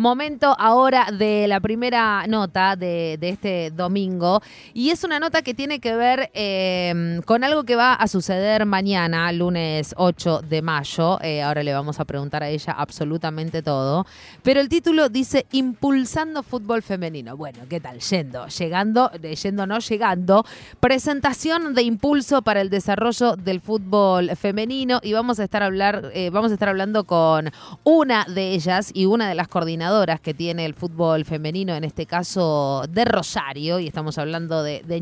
Momento 0.00 0.56
ahora 0.58 1.08
de 1.12 1.46
la 1.46 1.60
primera 1.60 2.26
nota 2.26 2.74
de, 2.74 3.18
este 3.20 3.70
domingo. 3.70 4.40
Y 4.72 4.88
es 4.88 5.04
una 5.04 5.20
nota 5.20 5.42
que 5.42 5.52
tiene 5.52 5.78
que 5.78 5.94
ver 5.94 6.30
eh, 6.32 7.20
con 7.26 7.44
algo 7.44 7.64
que 7.64 7.76
va 7.76 7.92
a 7.92 8.08
suceder 8.08 8.64
mañana, 8.64 9.30
lunes 9.30 9.92
8 9.98 10.40
de 10.48 10.62
mayo. 10.62 11.20
Eh, 11.20 11.42
ahora 11.42 11.62
le 11.62 11.74
vamos 11.74 12.00
a 12.00 12.06
preguntar 12.06 12.42
a 12.42 12.48
ella 12.48 12.72
absolutamente 12.72 13.60
todo. 13.60 14.06
Pero 14.42 14.60
el 14.60 14.70
título 14.70 15.10
dice 15.10 15.44
Impulsando 15.52 16.42
Fútbol 16.42 16.80
Femenino. 16.80 17.36
Bueno, 17.36 17.58
¿qué 17.68 17.78
tal? 17.78 18.00
Yendo, 18.00 18.46
llegando, 18.46 19.10
yendo 19.10 19.66
no 19.66 19.80
llegando. 19.80 20.46
Presentación 20.80 21.74
de 21.74 21.82
impulso 21.82 22.40
para 22.40 22.62
el 22.62 22.70
desarrollo 22.70 23.36
del 23.36 23.60
fútbol 23.60 24.34
femenino. 24.34 25.00
Y 25.02 25.12
vamos 25.12 25.38
a 25.40 25.44
estar, 25.44 25.62
hablar, 25.62 26.10
eh, 26.14 26.30
vamos 26.30 26.52
a 26.52 26.54
estar 26.54 26.70
hablando 26.70 27.04
con 27.04 27.50
una 27.84 28.24
de 28.24 28.54
ellas 28.54 28.92
y 28.94 29.04
una 29.04 29.28
de 29.28 29.34
las 29.34 29.48
coordinadoras 29.48 29.89
que 30.20 30.34
tiene 30.34 30.64
el 30.66 30.74
fútbol 30.74 31.24
femenino, 31.24 31.74
en 31.74 31.82
este 31.82 32.06
caso 32.06 32.84
de 32.88 33.04
Rosario, 33.04 33.80
y 33.80 33.88
estamos 33.88 34.18
hablando 34.18 34.62
de, 34.62 34.82
de 34.86 35.00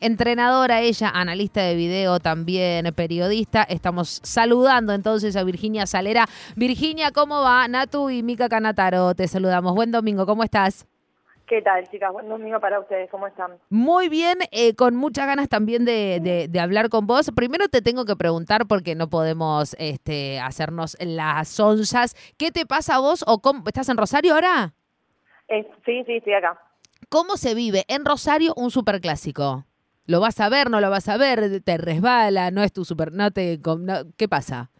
entrenadora 0.00 0.80
ella, 0.80 1.10
analista 1.12 1.62
de 1.62 1.74
video, 1.74 2.20
también 2.20 2.92
periodista. 2.94 3.64
Estamos 3.64 4.20
saludando 4.22 4.92
entonces 4.92 5.34
a 5.34 5.42
Virginia 5.42 5.86
Salera. 5.86 6.28
Virginia, 6.54 7.10
¿cómo 7.10 7.42
va? 7.42 7.66
Natu 7.66 8.10
y 8.10 8.22
Mica 8.22 8.48
Canataro, 8.48 9.14
te 9.14 9.26
saludamos. 9.26 9.74
Buen 9.74 9.90
domingo, 9.90 10.24
¿cómo 10.24 10.44
estás? 10.44 10.86
¿Qué 11.52 11.60
tal, 11.60 11.86
chicas? 11.90 12.10
Buen 12.10 12.30
domingo 12.30 12.58
para 12.60 12.80
ustedes, 12.80 13.10
¿cómo 13.10 13.26
están? 13.26 13.58
Muy 13.68 14.08
bien, 14.08 14.38
eh, 14.52 14.74
con 14.74 14.96
muchas 14.96 15.26
ganas 15.26 15.50
también 15.50 15.84
de, 15.84 16.18
de- 16.18 16.48
de 16.48 16.60
hablar 16.60 16.88
con 16.88 17.06
vos. 17.06 17.30
Primero 17.36 17.68
te 17.68 17.82
tengo 17.82 18.06
que 18.06 18.16
preguntar, 18.16 18.66
porque 18.66 18.94
no 18.94 19.10
podemos 19.10 19.76
este, 19.78 20.40
hacernos 20.40 20.96
las 20.98 21.60
onzas, 21.60 22.14
¿qué 22.38 22.52
te 22.52 22.64
pasa 22.64 22.94
a 22.94 23.00
vos 23.00 23.22
o 23.26 23.42
cómo, 23.42 23.64
estás 23.66 23.90
en 23.90 23.98
Rosario 23.98 24.32
ahora? 24.32 24.72
Eh, 25.48 25.70
sí, 25.84 26.02
sí, 26.06 26.14
estoy 26.16 26.32
acá. 26.32 26.58
¿Cómo 27.10 27.36
se 27.36 27.54
vive 27.54 27.84
en 27.88 28.06
Rosario 28.06 28.54
un 28.56 28.70
superclásico? 28.70 29.66
¿Lo 30.06 30.20
vas 30.20 30.40
a 30.40 30.48
ver, 30.48 30.70
no 30.70 30.80
lo 30.80 30.88
vas 30.88 31.06
a 31.10 31.18
ver? 31.18 31.60
¿Te 31.62 31.76
resbala? 31.76 32.50
¿No 32.50 32.62
es 32.62 32.72
tu 32.72 32.86
super...? 32.86 33.12
No 33.12 33.30
te, 33.30 33.60
com- 33.60 33.84
no- 33.84 34.10
¿Qué 34.16 34.26
pasa? 34.26 34.70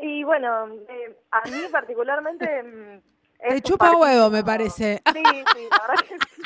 Y 0.00 0.22
bueno, 0.22 0.68
eh, 0.88 1.16
a 1.32 1.40
mí 1.50 1.56
particularmente... 1.72 3.02
Te 3.40 3.60
chupa 3.62 3.86
partido- 3.86 4.02
huevo, 4.02 4.30
me 4.30 4.42
parece. 4.44 5.02
Sí, 5.12 5.22
sí, 5.54 5.68
la 5.70 5.86
verdad 5.86 6.04
que 6.08 6.18
sí. 6.34 6.42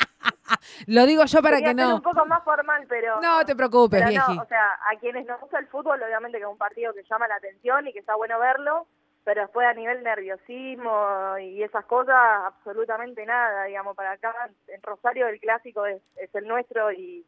Lo 0.87 1.05
digo 1.05 1.23
yo 1.25 1.41
para 1.41 1.57
Quería 1.57 1.69
que 1.69 1.75
no... 1.75 1.95
un 1.95 2.01
poco 2.01 2.25
más 2.25 2.43
formal, 2.43 2.85
pero... 2.87 3.21
No 3.21 3.45
te 3.45 3.55
preocupes, 3.55 4.03
pero 4.05 4.33
no, 4.35 4.41
o 4.41 4.45
sea, 4.45 4.79
a 4.89 4.99
quienes 4.99 5.25
nos 5.25 5.39
gusta 5.39 5.59
el 5.59 5.67
fútbol, 5.67 6.01
obviamente 6.03 6.37
que 6.37 6.43
es 6.43 6.49
un 6.49 6.57
partido 6.57 6.93
que 6.93 7.03
llama 7.09 7.27
la 7.27 7.35
atención 7.35 7.87
y 7.87 7.93
que 7.93 7.99
está 7.99 8.15
bueno 8.15 8.37
verlo, 8.39 8.87
pero 9.23 9.41
después 9.41 9.65
a 9.67 9.73
nivel 9.73 10.03
nerviosismo 10.03 11.37
y 11.39 11.63
esas 11.63 11.85
cosas, 11.85 12.15
absolutamente 12.45 13.25
nada, 13.25 13.65
digamos, 13.65 13.95
para 13.95 14.11
acá 14.11 14.33
en 14.67 14.81
Rosario 14.81 15.27
el 15.27 15.39
clásico 15.39 15.85
es, 15.85 16.01
es 16.15 16.33
el 16.35 16.47
nuestro 16.47 16.91
y, 16.91 17.25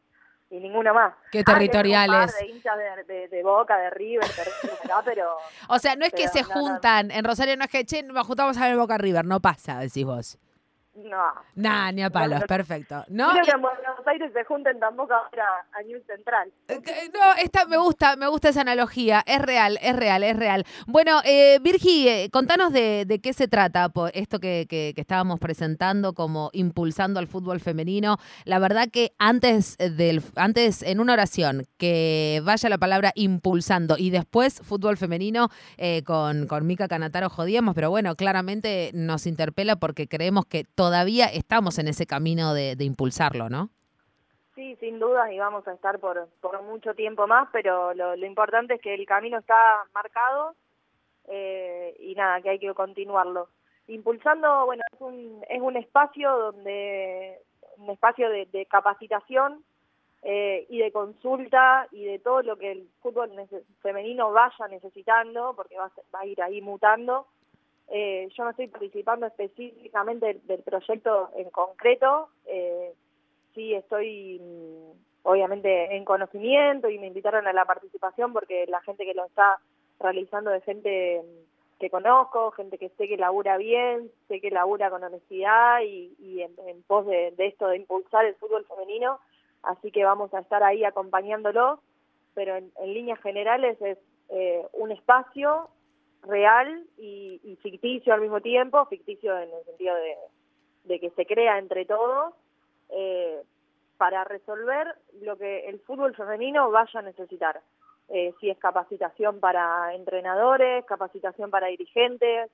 y 0.50 0.60
ninguno 0.60 0.92
más. 0.94 1.14
Qué 1.32 1.38
Ah, 1.38 1.40
un 1.40 1.44
territoriales. 1.54 2.32
par 2.32 2.40
de 2.44 2.50
hinchas 2.50 2.74
de, 3.06 3.12
de- 3.14 3.28
de 3.28 3.42
Boca, 3.42 3.76
de 3.78 3.90
River, 3.90 4.24
acá, 4.84 5.02
pero... 5.04 5.36
O 5.68 5.78
sea, 5.78 5.96
no 5.96 6.04
es 6.04 6.12
que 6.12 6.28
se 6.28 6.42
no, 6.42 6.48
no. 6.48 6.54
juntan, 6.54 7.10
en 7.10 7.24
Rosario 7.24 7.56
no 7.56 7.64
es 7.64 7.70
que, 7.70 7.84
che, 7.84 8.02
nos 8.02 8.26
juntamos 8.26 8.56
a 8.58 8.68
ver 8.68 8.76
Boca 8.76 8.98
River, 8.98 9.24
no 9.24 9.40
pasa, 9.40 9.78
decís 9.80 10.04
vos. 10.04 10.38
No. 10.96 11.24
Nah, 11.56 11.90
ni 11.92 12.02
a 12.02 12.10
palos, 12.10 12.40
no. 12.40 12.46
perfecto. 12.46 13.04
No, 13.08 13.30
Creo 13.30 13.44
que 13.44 13.50
en 13.50 13.60
Buenos 13.62 14.06
Aires 14.06 14.30
se 14.32 14.44
junten 14.44 14.78
tampoco 14.78 15.12
ahora 15.12 15.44
a 15.72 15.82
New 15.82 16.00
Central. 16.06 16.52
Eh, 16.68 16.80
que- 16.82 17.10
No, 17.12 17.34
esta 17.42 17.66
me 17.66 17.76
gusta, 17.78 18.14
me 18.16 18.28
gusta 18.28 18.50
esa 18.50 18.60
analogía. 18.60 19.22
Es 19.26 19.40
real, 19.42 19.78
es 19.82 19.96
real, 19.96 20.22
es 20.22 20.36
real. 20.36 20.64
Bueno, 20.86 21.20
eh, 21.24 21.58
Virgi, 21.62 22.08
eh, 22.08 22.30
contanos 22.30 22.72
de, 22.72 23.04
de 23.06 23.18
qué 23.20 23.32
se 23.32 23.48
trata 23.48 23.90
esto 24.12 24.38
que, 24.38 24.66
que- 24.68 24.92
que 24.94 25.00
estábamos 25.00 25.40
presentando 25.40 26.12
como 26.14 26.50
impulsando 26.52 27.18
al 27.18 27.26
fútbol 27.26 27.60
femenino. 27.60 28.16
La 28.44 28.58
verdad 28.58 28.88
que 28.92 29.12
antes 29.18 29.76
del, 29.78 30.22
antes 30.36 30.82
en 30.82 31.00
una 31.00 31.14
oración 31.14 31.66
que 31.76 32.40
vaya 32.44 32.68
la 32.68 32.78
palabra 32.78 33.10
impulsando 33.14 33.96
y 33.98 34.10
después 34.10 34.60
fútbol 34.62 34.96
femenino 34.96 35.48
eh, 35.76 36.02
con, 36.04 36.46
con 36.46 36.66
Mica 36.66 36.86
Canataro 36.88 37.28
jodíamos, 37.30 37.74
pero 37.74 37.90
bueno, 37.90 38.14
claramente 38.14 38.90
nos 38.94 39.26
interpela 39.26 39.76
porque 39.76 40.06
creemos 40.08 40.46
que 40.46 40.64
todavía 40.84 41.26
estamos 41.26 41.78
en 41.78 41.88
ese 41.88 42.06
camino 42.06 42.52
de, 42.52 42.76
de 42.76 42.84
impulsarlo, 42.84 43.48
¿no? 43.48 43.70
Sí, 44.54 44.76
sin 44.76 44.98
dudas, 44.98 45.32
y 45.32 45.38
vamos 45.38 45.66
a 45.66 45.72
estar 45.72 45.98
por, 45.98 46.28
por 46.40 46.62
mucho 46.62 46.94
tiempo 46.94 47.26
más, 47.26 47.48
pero 47.52 47.94
lo, 47.94 48.14
lo 48.14 48.26
importante 48.26 48.74
es 48.74 48.80
que 48.80 48.94
el 48.94 49.06
camino 49.06 49.38
está 49.38 49.54
marcado 49.94 50.54
eh, 51.26 51.96
y 51.98 52.14
nada, 52.14 52.40
que 52.42 52.50
hay 52.50 52.58
que 52.58 52.74
continuarlo. 52.74 53.48
Impulsando, 53.88 54.66
bueno, 54.66 54.82
es 54.92 55.00
un, 55.00 55.42
es 55.48 55.60
un 55.60 55.76
espacio 55.76 56.30
donde, 56.38 57.38
un 57.78 57.90
espacio 57.90 58.28
de, 58.28 58.46
de 58.46 58.66
capacitación 58.66 59.64
eh, 60.22 60.66
y 60.68 60.78
de 60.78 60.92
consulta 60.92 61.88
y 61.90 62.04
de 62.04 62.18
todo 62.18 62.42
lo 62.42 62.56
que 62.56 62.72
el 62.72 62.88
fútbol 63.00 63.32
femenino 63.80 64.32
vaya 64.32 64.68
necesitando, 64.68 65.54
porque 65.56 65.76
va 65.76 65.90
va 66.14 66.20
a 66.20 66.26
ir 66.26 66.40
ahí 66.42 66.60
mutando. 66.60 67.26
Eh, 67.88 68.28
yo 68.36 68.44
no 68.44 68.50
estoy 68.50 68.68
participando 68.68 69.26
específicamente 69.26 70.40
del, 70.44 70.62
proyecto 70.62 71.30
en 71.36 71.50
concreto, 71.50 72.28
eh, 72.46 72.92
sí 73.54 73.74
estoy 73.74 74.40
mm, 74.40 75.28
obviamente 75.28 75.94
en 75.94 76.04
conocimiento 76.04 76.88
y 76.88 76.98
me 76.98 77.06
invitaron 77.08 77.46
a 77.46 77.52
la 77.52 77.64
participación 77.64 78.32
porque 78.32 78.66
la 78.68 78.80
gente 78.82 79.04
que 79.04 79.14
lo 79.14 79.26
está 79.26 79.58
realizando 80.00 80.52
es 80.52 80.64
gente 80.64 81.22
mm, 81.22 81.78
que 81.80 81.90
conozco, 81.90 82.52
gente 82.52 82.78
que 82.78 82.88
sé 82.90 83.06
que 83.06 83.18
labura 83.18 83.58
bien, 83.58 84.10
sé 84.28 84.40
que 84.40 84.50
labura 84.50 84.90
con 84.90 85.04
honestidad 85.04 85.80
y, 85.82 86.14
y 86.18 86.40
en, 86.40 86.52
en 86.66 86.82
pos 86.84 87.06
de, 87.06 87.32
de 87.32 87.46
esto 87.46 87.68
de 87.68 87.76
impulsar 87.76 88.24
el 88.24 88.34
fútbol 88.36 88.64
femenino, 88.64 89.20
así 89.62 89.90
que 89.90 90.04
vamos 90.04 90.32
a 90.32 90.40
estar 90.40 90.62
ahí 90.62 90.84
acompañándolo, 90.84 91.80
pero 92.34 92.56
en, 92.56 92.72
en 92.80 92.94
líneas 92.94 93.20
generales 93.20 93.80
es 93.82 93.98
eh, 94.30 94.66
un 94.72 94.90
espacio 94.90 95.68
real 96.26 96.84
y, 96.98 97.58
ficticio 97.62 98.12
al 98.12 98.20
mismo 98.20 98.40
tiempo, 98.40 98.84
ficticio 98.86 99.38
en 99.38 99.50
el 99.50 99.64
sentido 99.64 99.94
de, 99.96 100.16
de 100.84 101.00
que 101.00 101.10
se 101.10 101.24
crea 101.24 101.58
entre 101.58 101.86
todos, 101.86 102.34
eh, 102.90 103.42
para 103.96 104.24
resolver 104.24 104.94
lo 105.22 105.36
que 105.36 105.68
el 105.68 105.80
fútbol 105.80 106.14
femenino 106.14 106.70
vaya 106.70 107.00
a 107.00 107.02
necesitar. 107.02 107.60
Eh, 108.08 108.34
si 108.38 108.50
es 108.50 108.58
capacitación 108.58 109.40
para 109.40 109.94
entrenadores, 109.94 110.84
capacitación 110.84 111.50
para 111.50 111.68
dirigentes, 111.68 112.50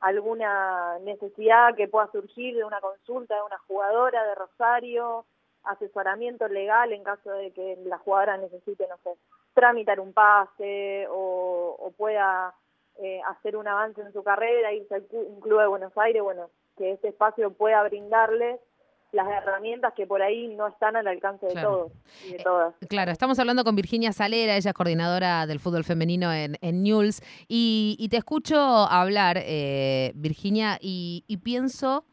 alguna 0.00 0.98
necesidad 1.00 1.74
que 1.74 1.88
pueda 1.88 2.10
surgir 2.10 2.56
de 2.56 2.64
una 2.64 2.80
consulta 2.80 3.34
de 3.34 3.42
una 3.42 3.58
jugadora 3.66 4.24
de 4.24 4.34
Rosario, 4.34 5.24
asesoramiento 5.64 6.48
legal 6.48 6.92
en 6.92 7.04
caso 7.04 7.30
de 7.32 7.50
que 7.52 7.78
la 7.84 7.98
jugadora 7.98 8.36
necesite, 8.36 8.86
no 8.88 8.96
sé, 8.98 9.18
tramitar 9.52 10.00
un 10.00 10.12
pase 10.12 11.06
o, 11.10 11.76
o 11.78 11.90
pueda 11.92 12.54
eh, 13.02 13.20
hacer 13.28 13.56
un 13.56 13.66
avance 13.68 14.00
en 14.00 14.12
su 14.12 14.22
carrera, 14.22 14.72
irse 14.72 14.94
al 14.94 15.08
clu- 15.08 15.26
un 15.26 15.40
club 15.40 15.60
de 15.60 15.66
Buenos 15.66 15.92
Aires, 15.96 16.22
bueno, 16.22 16.50
que 16.76 16.92
ese 16.92 17.08
espacio 17.08 17.52
pueda 17.52 17.82
brindarles 17.84 18.60
las 19.12 19.28
herramientas 19.28 19.92
que 19.94 20.08
por 20.08 20.22
ahí 20.22 20.48
no 20.56 20.66
están 20.66 20.96
al 20.96 21.06
alcance 21.06 21.46
de 21.46 21.52
Claro. 21.52 21.68
todos 21.70 21.92
y 22.26 22.32
de 22.32 22.38
todas. 22.42 22.74
Claro, 22.88 23.12
estamos 23.12 23.38
hablando 23.38 23.62
con 23.62 23.76
Virginia 23.76 24.12
Salera, 24.12 24.56
ella 24.56 24.70
es 24.70 24.74
coordinadora 24.74 25.46
del 25.46 25.60
fútbol 25.60 25.84
femenino 25.84 26.32
en, 26.32 26.56
en 26.60 26.82
Newell's, 26.82 27.22
y, 27.46 27.94
y 28.00 28.08
te 28.08 28.16
escucho 28.16 28.56
hablar, 28.58 29.38
eh, 29.40 30.10
Virginia, 30.16 30.78
y, 30.80 31.22
y 31.28 31.36
pienso 31.36 32.04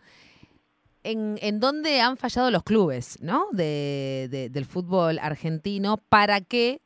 en, 1.04 1.40
en 1.42 1.60
dónde 1.60 2.00
han 2.02 2.18
fallado 2.18 2.52
los 2.52 2.62
clubes 2.64 3.18
¿no? 3.22 3.48
de, 3.52 4.28
de- 4.30 4.50
del 4.50 4.66
fútbol 4.66 5.18
argentino 5.20 5.98
para 6.10 6.42
que 6.42 6.82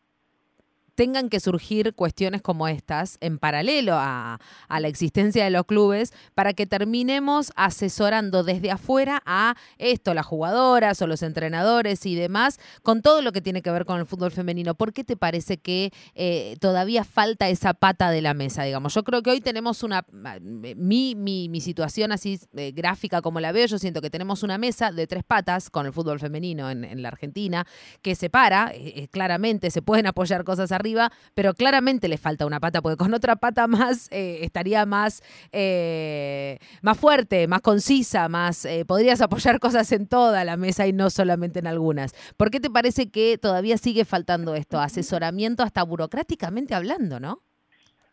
tengan 0.96 1.30
que 1.30 1.40
surgir 1.40 1.94
cuestiones 1.94 2.42
como 2.42 2.68
estas 2.68 3.18
en 3.22 3.38
paralelo 3.38 3.96
a, 3.96 4.40
a 4.68 4.80
la 4.80 4.88
existencia 4.88 5.44
de 5.44 5.50
los 5.50 5.66
clubes 5.66 6.14
para 6.34 6.54
que 6.54 6.66
terminemos 6.66 7.52
asesorando 7.56 8.44
desde 8.44 8.72
afuera 8.72 9.22
a 9.26 9.56
esto, 9.78 10.14
las 10.14 10.26
jugadoras 10.26 11.02
o 11.02 11.08
los 11.08 11.22
entrenadores 11.22 12.06
y 12.06 12.16
demás, 12.16 12.60
con 12.82 13.02
todo 13.02 13.22
lo 13.22 13.32
que 13.32 13.42
tiene 13.42 13.62
que 13.62 13.72
ver 13.72 13.86
con 13.86 14.00
el 14.00 14.06
fútbol 14.06 14.32
femenino. 14.32 14.76
¿Por 14.76 14.94
qué 14.94 15.04
te 15.04 15.18
parece 15.18 15.58
que 15.58 15.92
eh, 16.16 16.56
todavía 16.60 17.04
falta 17.04 17.50
esa 17.50 17.74
pata 17.74 18.10
de 18.10 18.22
la 18.22 18.34
mesa, 18.34 18.64
digamos? 18.64 18.94
Yo 18.94 19.04
creo 19.04 19.22
que 19.22 19.32
hoy 19.32 19.42
tenemos 19.42 19.84
una, 19.84 20.06
mi, 20.42 21.16
mi, 21.16 21.50
mi 21.50 21.62
situación 21.62 22.12
así 22.12 22.40
eh, 22.56 22.72
gráfica 22.72 23.22
como 23.22 23.40
la 23.40 23.52
veo, 23.52 23.66
yo 23.66 23.78
siento 23.78 24.02
que 24.02 24.10
tenemos 24.10 24.44
una 24.44 24.58
mesa 24.58 24.92
de 24.92 25.08
tres 25.08 25.24
patas 25.24 25.70
con 25.70 25.86
el 25.86 25.94
fútbol 25.94 26.20
femenino 26.20 26.70
en, 26.70 26.84
en 26.84 27.02
la 27.02 27.10
Argentina 27.10 27.66
que 28.02 28.16
separa, 28.16 28.72
eh, 28.74 28.94
eh, 28.96 29.08
claramente 29.10 29.72
se 29.72 29.82
pueden 29.82 30.08
apoyar 30.08 30.44
cosas 30.44 30.72
arriba, 30.72 30.85
pero 31.34 31.54
claramente 31.54 32.08
le 32.08 32.18
falta 32.18 32.46
una 32.46 32.60
pata, 32.60 32.82
porque 32.82 32.98
con 32.98 33.14
otra 33.14 33.36
pata 33.36 33.68
más 33.68 34.12
eh, 34.12 34.40
estaría 34.42 34.86
más, 34.86 35.22
eh, 35.52 36.60
más 36.82 37.00
fuerte, 37.00 37.48
más 37.48 37.62
concisa, 37.62 38.30
más 38.30 38.66
eh, 38.66 38.86
podrías 38.86 39.22
apoyar 39.22 39.60
cosas 39.60 39.92
en 39.92 40.08
toda 40.08 40.44
la 40.44 40.58
mesa 40.58 40.88
y 40.88 40.94
no 40.94 41.10
solamente 41.10 41.60
en 41.60 41.68
algunas. 41.68 42.14
¿Por 42.38 42.52
qué 42.52 42.60
te 42.60 42.70
parece 42.70 43.10
que 43.10 43.38
todavía 43.38 43.78
sigue 43.78 44.06
faltando 44.06 44.56
esto? 44.56 44.80
Asesoramiento 44.80 45.64
hasta 45.64 45.84
burocráticamente 45.84 46.76
hablando, 46.76 47.20
¿no? 47.20 47.42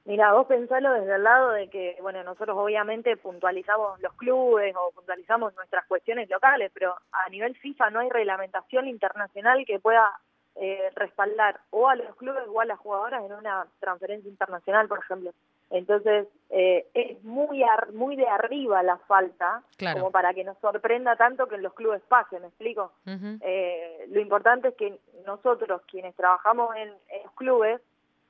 Mira, 0.05 0.33
vos 0.33 0.49
pensalo 0.49 0.93
desde 0.95 1.15
el 1.15 1.23
lado 1.23 1.53
de 1.53 1.69
que, 1.69 1.97
bueno, 2.03 2.25
nosotros 2.25 2.57
obviamente 2.59 3.17
puntualizamos 3.17 4.01
los 4.01 4.13
clubes 4.15 4.75
o 4.75 4.91
puntualizamos 4.91 5.55
nuestras 5.55 5.87
cuestiones 5.87 6.29
locales, 6.29 6.73
pero 6.75 6.97
a 7.13 7.29
nivel 7.29 7.55
FIFA 7.55 7.91
no 7.91 8.01
hay 8.01 8.11
reglamentación 8.11 8.89
internacional 8.89 9.65
que 9.65 9.79
pueda 9.79 10.13
eh, 10.57 10.91
respaldar 10.95 11.61
o 11.71 11.89
a 11.89 11.97
los 11.97 12.15
clubes 12.17 12.45
o 12.49 12.61
a 12.61 12.65
las 12.65 12.79
jugadoras 12.79 13.25
en 13.25 13.33
una 13.33 13.67
transferencia 13.81 14.29
internacional, 14.29 14.89
por 14.89 14.99
ejemplo. 14.99 15.33
Entonces, 15.71 16.29
eh, 16.51 16.87
es 16.93 17.25
muy 17.25 17.65
muy 17.95 18.17
de 18.17 18.29
arriba 18.29 18.83
la 18.83 18.99
falta, 18.99 19.63
como 19.95 20.11
para 20.11 20.35
que 20.35 20.45
nos 20.45 20.59
sorprenda 20.59 21.17
tanto 21.17 21.49
que 21.49 21.55
en 21.55 21.63
los 21.63 21.73
clubes 21.73 22.03
pasen, 22.03 22.43
¿me 22.43 22.49
explico? 22.49 22.93
eh, 23.07 24.07
lo 24.11 24.21
importante 24.21 24.69
es 24.69 24.75
que 24.75 24.99
nosotros, 25.25 25.81
quienes 25.91 26.15
trabajamos 26.15 26.77
en, 26.77 26.89
en, 27.09 27.23
los 27.25 27.33
clubes, 27.33 27.81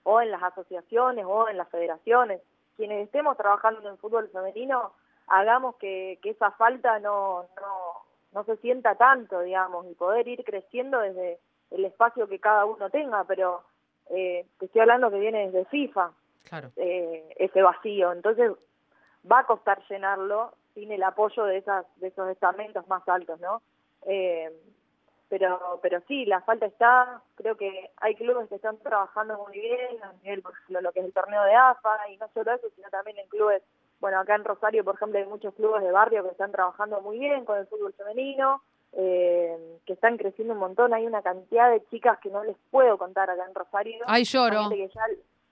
o 0.04 0.20
en 0.20 0.30
las 0.30 0.42
asociaciones, 0.42 1.24
o 1.26 1.48
en 1.48 1.56
las 1.56 1.68
federaciones, 1.68 2.40
quienes 2.76 3.04
estemos 3.04 3.36
trabajando 3.36 3.88
en 3.88 3.98
fútbol 3.98 4.28
femenino, 4.32 4.92
hagamos 5.26 5.76
que, 5.76 6.20
que 6.22 6.30
esa 6.30 6.52
falta 6.52 7.00
no, 7.00 7.46
no, 7.60 8.04
no 8.32 8.44
se 8.44 8.56
sienta 8.58 8.94
tanto, 8.94 9.40
digamos, 9.40 9.86
y 9.86 9.94
poder 9.94 10.28
ir 10.28 10.44
creciendo 10.44 11.00
desde 11.00 11.40
el 11.74 11.84
espacio 11.84 12.28
que 12.28 12.38
cada 12.38 12.64
uno 12.64 12.90
tenga, 12.90 13.24
pero 13.24 13.62
eh, 14.10 14.46
te 14.58 14.66
estoy 14.66 14.80
hablando 14.82 15.10
que 15.10 15.18
viene 15.18 15.46
desde 15.46 15.64
FIFA, 15.66 16.12
claro. 16.48 16.70
eh, 16.76 17.34
ese 17.36 17.62
vacío. 17.62 18.12
Entonces 18.12 18.52
va 19.30 19.40
a 19.40 19.46
costar 19.46 19.82
llenarlo 19.88 20.52
sin 20.74 20.90
el 20.92 21.02
apoyo 21.02 21.44
de 21.44 21.58
esas 21.58 21.86
de 21.96 22.08
esos 22.08 22.28
estamentos 22.30 22.86
más 22.88 23.06
altos, 23.08 23.40
¿no? 23.40 23.62
Eh, 24.06 24.50
pero 25.28 25.80
pero 25.82 26.00
sí, 26.08 26.26
la 26.26 26.42
falta 26.42 26.66
está, 26.66 27.22
creo 27.36 27.56
que 27.56 27.90
hay 27.96 28.14
clubes 28.16 28.48
que 28.48 28.56
están 28.56 28.76
trabajando 28.78 29.38
muy 29.38 29.58
bien 29.58 30.02
a 30.02 30.12
nivel, 30.22 30.42
por 30.42 30.52
ejemplo, 30.52 30.80
lo 30.82 30.92
que 30.92 31.00
es 31.00 31.06
el 31.06 31.12
torneo 31.12 31.42
de 31.44 31.54
AFA, 31.54 32.10
y 32.10 32.16
no 32.18 32.28
solo 32.34 32.52
eso, 32.52 32.68
sino 32.76 32.88
también 32.90 33.18
en 33.18 33.28
clubes, 33.28 33.62
bueno, 34.00 34.20
acá 34.20 34.34
en 34.34 34.44
Rosario, 34.44 34.84
por 34.84 34.96
ejemplo, 34.96 35.18
hay 35.18 35.26
muchos 35.26 35.54
clubes 35.54 35.82
de 35.82 35.90
barrio 35.90 36.22
que 36.22 36.30
están 36.30 36.52
trabajando 36.52 37.00
muy 37.00 37.18
bien 37.18 37.46
con 37.46 37.58
el 37.58 37.66
fútbol 37.66 37.94
femenino, 37.94 38.62
eh, 38.94 39.78
que 39.86 39.94
están 39.94 40.16
creciendo 40.16 40.54
un 40.54 40.60
montón, 40.60 40.92
hay 40.92 41.06
una 41.06 41.22
cantidad 41.22 41.70
de 41.70 41.84
chicas 41.86 42.18
que 42.20 42.30
no 42.30 42.44
les 42.44 42.56
puedo 42.70 42.98
contar 42.98 43.30
acá 43.30 43.44
en 43.46 43.54
Rosario. 43.54 44.04
Ay, 44.06 44.24
lloro. 44.24 44.68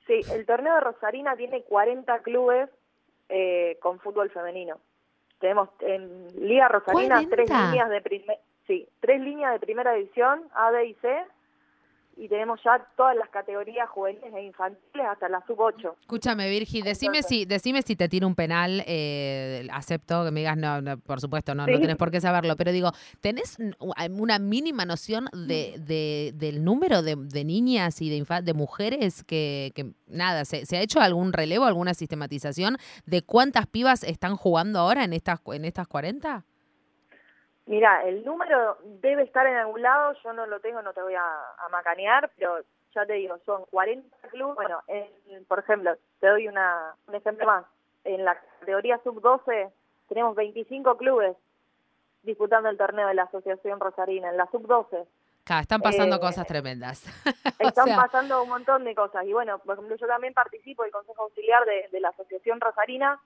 Sí, 0.06 0.20
el 0.32 0.44
torneo 0.44 0.74
de 0.74 0.80
Rosarina 0.80 1.36
tiene 1.36 1.62
40 1.62 2.18
clubes 2.20 2.68
eh, 3.28 3.78
con 3.80 4.00
fútbol 4.00 4.30
femenino. 4.30 4.78
Tenemos 5.38 5.68
en 5.80 6.26
Liga 6.46 6.68
Rosarina 6.68 7.22
tres 7.30 7.48
líneas 7.48 7.88
de 7.88 8.00
primer, 8.02 8.38
sí, 8.66 8.88
tres 9.00 9.20
líneas 9.20 9.52
de 9.52 9.60
primera 9.60 9.92
división, 9.94 10.44
A, 10.52 10.70
B 10.70 10.86
y 10.86 10.94
C, 10.94 11.24
y 12.20 12.28
tenemos 12.28 12.60
ya 12.62 12.86
todas 12.98 13.16
las 13.16 13.30
categorías 13.30 13.88
juveniles 13.88 14.34
e 14.34 14.42
infantiles 14.42 15.06
hasta 15.06 15.26
la 15.30 15.42
sub 15.46 15.58
8. 15.58 15.96
Escúchame, 16.02 16.50
Virgi, 16.50 16.82
decime 16.82 17.22
si 17.22 17.46
decime 17.46 17.80
si 17.80 17.96
te 17.96 18.10
tiro 18.10 18.26
un 18.26 18.34
penal, 18.34 18.84
eh, 18.86 19.66
acepto 19.72 20.26
que 20.26 20.30
me 20.30 20.40
digas, 20.40 20.58
no, 20.58 20.98
por 20.98 21.18
supuesto, 21.18 21.54
no, 21.54 21.66
no 21.66 21.80
tenés 21.80 21.96
por 21.96 22.10
qué 22.10 22.20
saberlo, 22.20 22.56
pero 22.56 22.72
digo, 22.72 22.92
¿tenés 23.22 23.56
una 23.78 24.38
mínima 24.38 24.84
noción 24.84 25.28
de, 25.32 25.76
de 25.78 26.32
del 26.34 26.62
número 26.62 27.00
de, 27.00 27.16
de, 27.16 27.44
niñas 27.44 28.02
y 28.02 28.10
de, 28.10 28.42
de 28.42 28.52
mujeres 28.52 29.24
que, 29.24 29.72
que 29.74 29.92
nada, 30.06 30.44
¿se, 30.44 30.66
¿se, 30.66 30.76
ha 30.76 30.82
hecho 30.82 31.00
algún 31.00 31.32
relevo, 31.32 31.64
alguna 31.64 31.94
sistematización 31.94 32.76
de 33.06 33.22
cuántas 33.22 33.66
pibas 33.66 34.04
están 34.04 34.36
jugando 34.36 34.78
ahora 34.78 35.04
en 35.04 35.14
estas, 35.14 35.40
en 35.46 35.64
estas 35.64 35.88
40? 35.88 36.44
Mira, 37.70 38.02
el 38.02 38.24
número 38.24 38.78
debe 38.82 39.22
estar 39.22 39.46
en 39.46 39.54
algún 39.54 39.80
lado, 39.80 40.16
yo 40.24 40.32
no 40.32 40.44
lo 40.44 40.58
tengo, 40.58 40.82
no 40.82 40.92
te 40.92 41.02
voy 41.02 41.14
a, 41.14 41.22
macanear, 41.70 42.28
pero 42.36 42.58
ya 42.92 43.06
te 43.06 43.12
digo, 43.12 43.38
son 43.46 43.64
40 43.70 44.28
clubes. 44.28 44.56
Bueno, 44.56 44.82
por 45.46 45.60
ejemplo, 45.60 45.94
te 46.18 46.26
doy 46.26 46.48
una, 46.48 46.96
un 47.06 47.14
ejemplo 47.14 47.46
más. 47.46 47.64
En 48.02 48.24
la 48.24 48.34
categoría 48.34 48.98
sub-12 49.04 49.70
tenemos 50.08 50.34
25 50.34 50.96
clubes 50.96 51.36
disputando 52.24 52.68
el 52.68 52.76
torneo 52.76 53.06
de 53.06 53.14
la 53.14 53.22
Asociación 53.22 53.78
Rosarina, 53.78 54.30
en 54.30 54.36
la 54.36 54.50
sub-12. 54.50 55.06
Claro, 55.44 55.62
están 55.62 55.80
pasando 55.80 56.16
eh, 56.16 56.20
cosas 56.20 56.48
tremendas. 56.48 57.04
están 57.60 57.94
pasando 57.94 58.42
un 58.42 58.48
montón 58.48 58.82
de 58.82 58.96
cosas. 58.96 59.24
Y 59.26 59.32
bueno, 59.32 59.60
por 59.60 59.74
ejemplo, 59.74 59.94
yo 59.94 60.08
también 60.08 60.34
participo 60.34 60.82
del 60.82 60.90
Consejo 60.90 61.22
Auxiliar 61.22 61.64
de, 61.66 61.86
de 61.92 62.00
la 62.00 62.08
Asociación 62.08 62.60
Rosarina 62.60 63.20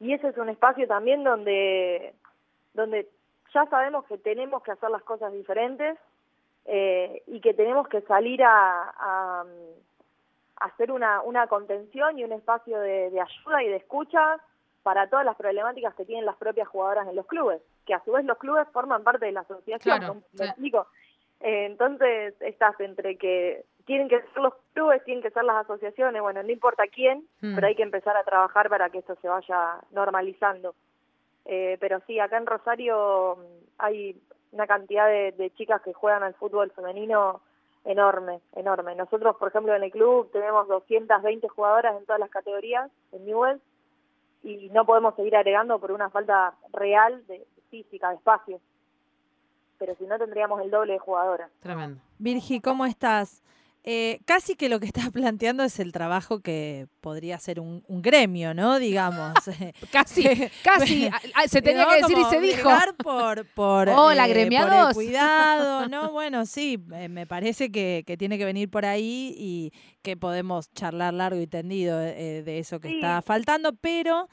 y 0.00 0.12
ese 0.12 0.28
es 0.28 0.36
un 0.36 0.50
espacio 0.50 0.86
también 0.86 1.24
donde 1.24 2.12
donde 2.74 3.08
ya 3.54 3.66
sabemos 3.66 4.04
que 4.06 4.18
tenemos 4.18 4.62
que 4.62 4.72
hacer 4.72 4.90
las 4.90 5.02
cosas 5.02 5.32
diferentes 5.32 5.98
eh, 6.64 7.22
y 7.26 7.40
que 7.40 7.54
tenemos 7.54 7.88
que 7.88 8.00
salir 8.02 8.42
a, 8.42 8.92
a, 8.98 9.44
hacer 10.60 10.90
una, 10.90 11.22
una 11.22 11.46
contención 11.46 12.18
y 12.18 12.24
un 12.24 12.32
espacio 12.32 12.80
de, 12.80 13.06
ayuda 13.20 13.62
y 13.62 13.68
de 13.68 13.76
escucha 13.76 14.40
para 14.82 15.08
todas 15.08 15.24
las 15.24 15.36
problemáticas 15.36 15.94
que 15.94 16.04
tienen 16.04 16.24
las 16.24 16.36
propias 16.36 16.68
jugadoras 16.68 17.08
en 17.08 17.16
los 17.16 17.26
clubes, 17.26 17.60
que 17.84 17.94
a 17.94 18.02
su 18.04 18.12
vez 18.12 18.24
los 18.24 18.38
clubes 18.38 18.66
forman 18.72 19.02
parte 19.02 19.26
de 19.26 19.32
la 19.32 19.40
asociación, 19.40 20.24
eh, 21.40 21.66
entonces 21.66 22.34
estás 22.40 22.78
entre 22.80 23.18
que 23.18 23.64
tienen 23.84 24.08
que 24.08 24.20
ser 24.20 24.42
los 24.42 24.54
clubes, 24.72 25.04
tienen 25.04 25.22
que 25.22 25.30
ser 25.30 25.44
las 25.44 25.64
asociaciones, 25.64 26.22
bueno, 26.22 26.42
no 26.42 26.50
importa 26.50 26.84
quién, 26.88 27.26
hmm. 27.40 27.54
pero 27.54 27.66
hay 27.66 27.74
que 27.74 27.82
empezar 27.82 28.16
a 28.16 28.24
trabajar 28.24 28.68
para 28.68 28.90
que 28.90 28.98
esto 28.98 29.16
se 29.20 29.28
vaya 29.28 29.80
normalizando. 29.92 30.74
Eh, 31.46 31.76
pero 31.80 32.00
sí, 32.06 32.18
acá 32.18 32.36
en 32.36 32.46
Rosario 32.46 33.36
mm, 33.36 33.64
hay 33.78 34.20
una 34.52 34.66
cantidad 34.66 35.06
de, 35.06 35.52
chicas 35.56 35.80
que 35.82 35.92
juegan 35.92 36.22
al 36.22 36.34
fútbol 36.34 36.70
femenino 36.72 37.40
enorme, 37.84 38.40
enorme. 38.54 38.94
Nosotros, 38.96 39.36
por 39.36 39.48
ejemplo, 39.48 39.74
en 39.74 39.82
el 39.82 39.90
club 39.90 40.30
tenemos 40.32 40.66
220 40.66 41.48
jugadoras 41.48 41.96
en 41.96 42.04
todas 42.04 42.18
las 42.18 42.30
categorías 42.30 42.90
en 43.12 43.24
Newell 43.26 43.60
y 44.42 44.70
no 44.70 44.84
podemos 44.84 45.14
seguir 45.14 45.36
agregando 45.36 45.78
por 45.78 45.92
una 45.92 46.10
falta 46.10 46.54
real 46.72 47.24
de 47.26 47.46
física, 47.70 48.10
de 48.10 48.16
espacio. 48.16 48.60
Pero 49.78 49.94
si 49.96 50.06
no, 50.06 50.18
tendríamos 50.18 50.60
el 50.62 50.70
doble 50.70 50.94
de 50.94 50.98
jugadoras. 50.98 51.50
Tremendo. 51.60 52.00
Virgi, 52.18 52.60
¿cómo 52.60 52.86
estás? 52.86 53.42
Eh, 53.88 54.18
casi 54.24 54.56
que 54.56 54.68
lo 54.68 54.80
que 54.80 54.86
estás 54.86 55.10
planteando 55.12 55.62
es 55.62 55.78
el 55.78 55.92
trabajo 55.92 56.40
que 56.40 56.88
podría 57.00 57.38
ser 57.38 57.60
un, 57.60 57.84
gremio, 57.88 58.52
¿no? 58.52 58.80
Digamos. 58.80 59.32
casi, 59.92 60.24
casi. 60.64 61.08
Se 61.48 61.62
tenía 61.62 61.86
que 61.86 62.02
decir 62.02 62.18
y 62.18 62.24
se 62.24 62.40
dijo. 62.40 62.68
Por, 63.02 63.46
por, 63.54 63.88
Hola, 63.88 64.28
eh, 64.28 64.48
cuidado, 64.92 65.88
¿no? 65.88 66.10
Bueno, 66.10 66.46
sí, 66.46 66.84
eh, 66.94 67.08
me 67.08 67.26
parece 67.28 67.70
que, 67.70 68.04
tiene 68.18 68.38
que 68.38 68.44
venir 68.44 68.68
por 68.68 68.84
ahí 68.84 69.34
y 69.38 69.72
que 70.02 70.16
podemos 70.16 70.72
charlar 70.72 71.14
largo 71.14 71.40
y 71.40 71.46
tendido 71.46 71.98
de 71.98 72.58
eso 72.58 72.80
que 72.80 72.96
está 72.96 73.22
faltando, 73.22 73.74
pero 73.76 74.28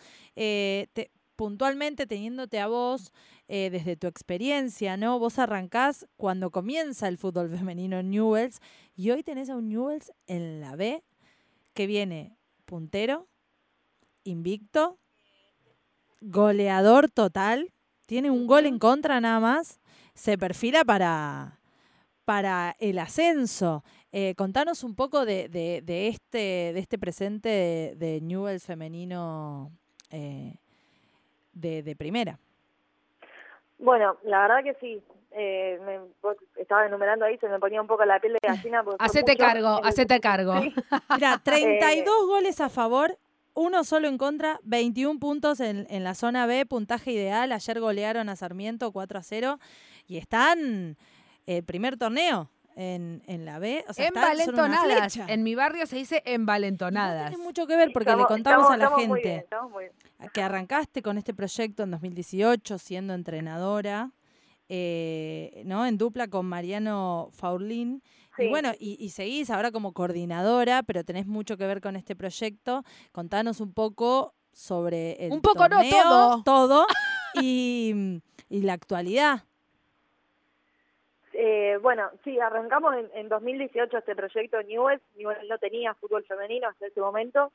puntualmente 1.35 2.07
teniéndote 2.07 2.59
a 2.59 2.67
vos 2.67 3.11
eh, 3.47 3.69
desde 3.69 3.95
tu 3.95 4.07
experiencia, 4.07 4.97
¿no? 4.97 5.19
Vos 5.19 5.39
arrancás 5.39 6.07
cuando 6.15 6.51
comienza 6.51 7.07
el 7.07 7.17
fútbol 7.17 7.49
femenino 7.49 7.99
en 7.99 8.11
Newells 8.11 8.59
y 8.95 9.11
hoy 9.11 9.23
tenés 9.23 9.49
a 9.49 9.55
un 9.55 9.69
Newells 9.69 10.11
en 10.27 10.61
la 10.61 10.75
B 10.75 11.03
que 11.73 11.87
viene 11.87 12.37
puntero, 12.65 13.27
invicto, 14.23 14.99
goleador 16.21 17.09
total, 17.09 17.73
tiene 18.05 18.31
un 18.31 18.47
gol 18.47 18.65
en 18.65 18.79
contra 18.79 19.19
nada 19.19 19.39
más, 19.39 19.79
se 20.13 20.37
perfila 20.37 20.85
para, 20.85 21.59
para 22.25 22.75
el 22.79 22.99
ascenso. 22.99 23.83
Eh, 24.11 24.35
contanos 24.35 24.83
un 24.83 24.95
poco 24.95 25.25
de, 25.25 25.49
de, 25.49 26.07
este, 26.07 26.71
de 26.73 26.79
este 26.79 26.97
presente 26.97 27.95
de, 27.97 28.19
Newells 28.21 28.63
femenino 28.63 29.71
eh, 30.11 30.55
de 31.53 31.95
primera. 31.95 32.39
Bueno, 33.79 34.17
la 34.23 34.41
verdad 34.41 34.63
que 34.63 34.73
sí. 34.79 35.01
Eh, 35.35 35.79
me, 35.83 35.99
estaba 36.61 36.85
enumerando 36.85 37.25
ahí, 37.25 37.39
se 37.39 37.49
me 37.49 37.57
ponía 37.59 37.81
un 37.81 37.87
poco 37.87 38.05
la 38.05 38.19
piel 38.19 38.33
de 38.33 38.39
gallina. 38.47 38.83
Hacete 38.99 39.35
cargo, 39.35 39.83
hacete 39.83 40.19
cargo. 40.21 40.53
Mira, 41.15 41.39
32 41.43 42.27
goles 42.27 42.61
a 42.61 42.69
favor, 42.69 43.17
uno 43.55 43.83
solo 43.83 44.07
en 44.07 44.19
contra, 44.19 44.59
21 44.63 45.19
puntos 45.19 45.59
en, 45.59 45.87
en 45.89 46.03
la 46.03 46.13
zona 46.13 46.45
B, 46.45 46.67
puntaje 46.67 47.11
ideal. 47.11 47.51
Ayer 47.51 47.79
golearon 47.79 48.29
a 48.29 48.35
Sarmiento 48.35 48.91
4 48.91 49.19
a 49.19 49.23
0 49.23 49.59
y 50.07 50.17
están 50.17 50.97
el 51.47 51.57
eh, 51.57 51.63
primer 51.63 51.97
torneo 51.97 52.49
en, 52.75 53.21
en 53.27 53.45
la 53.45 53.59
B. 53.59 53.83
O 53.87 53.93
sea, 53.93 54.07
envalentonadas. 54.07 55.17
En 55.27 55.43
mi 55.43 55.55
barrio 55.55 55.85
se 55.85 55.95
dice 55.95 56.21
envalentonadas. 56.25 57.29
tiene 57.29 57.43
mucho 57.43 57.67
que 57.67 57.75
ver 57.75 57.91
porque 57.93 58.15
le 58.15 58.25
contamos 58.25 58.69
a 58.69 58.77
la 58.77 58.91
gente 58.97 59.45
que 60.31 60.41
arrancaste 60.41 61.01
con 61.01 61.17
este 61.17 61.33
proyecto 61.33 61.83
en 61.83 61.91
2018 61.91 62.77
siendo 62.77 63.13
entrenadora, 63.13 64.11
eh, 64.69 65.63
¿no? 65.65 65.85
En 65.85 65.97
dupla 65.97 66.27
con 66.27 66.45
Mariano 66.45 67.29
Faurlín. 67.33 68.01
Y 68.37 68.49
bueno, 68.49 68.71
y, 68.79 69.09
seguís 69.09 69.51
ahora 69.51 69.71
como 69.71 69.93
coordinadora, 69.93 70.81
pero 70.81 71.03
tenés 71.03 71.27
mucho 71.27 71.55
que 71.55 71.67
ver 71.67 71.81
con 71.81 71.95
este 71.95 72.15
proyecto. 72.15 72.83
Contanos 73.11 73.59
un 73.59 73.73
poco 73.73 74.33
sobre 74.51 75.13
el 75.25 75.33
Un 75.33 75.41
poco 75.41 75.69
no, 75.69 75.81
todo. 75.87 76.43
Todo. 76.43 76.87
y, 77.41 78.21
y 78.49 78.61
la 78.61 78.73
actualidad. 78.73 79.43
Eh, 81.45 81.77
bueno, 81.81 82.09
sí, 82.23 82.39
arrancamos 82.39 82.95
en, 82.95 83.09
en 83.15 83.27
2018 83.27 83.97
este 83.97 84.15
proyecto 84.15 84.63
Newell. 84.63 85.01
Newell 85.17 85.45
no 85.49 85.57
tenía 85.57 85.93
fútbol 85.95 86.23
femenino 86.23 86.69
hasta 86.69 86.87
ese 86.87 87.01
momento. 87.01 87.51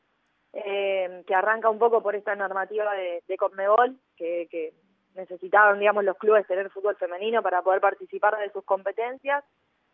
eh, 0.53 1.25
que 1.27 1.35
arranca 1.35 1.71
un 1.71 1.79
poco 1.79 2.03
por 2.03 2.15
esta 2.15 2.35
normativa 2.35 2.93
de, 2.95 3.23
de 3.27 3.37
Conmebol, 3.39 3.97
que, 4.17 4.47
que 4.51 4.75
necesitaban, 5.15 5.79
digamos, 5.79 6.05
los 6.05 6.19
clubes 6.19 6.47
tener 6.47 6.71
fútbol 6.71 6.97
femenino 6.97 7.43
para 7.43 7.63
poder 7.63 7.81
participar 7.81 8.39
de 8.39 8.51
sus 8.51 8.65
competencias. 8.65 9.43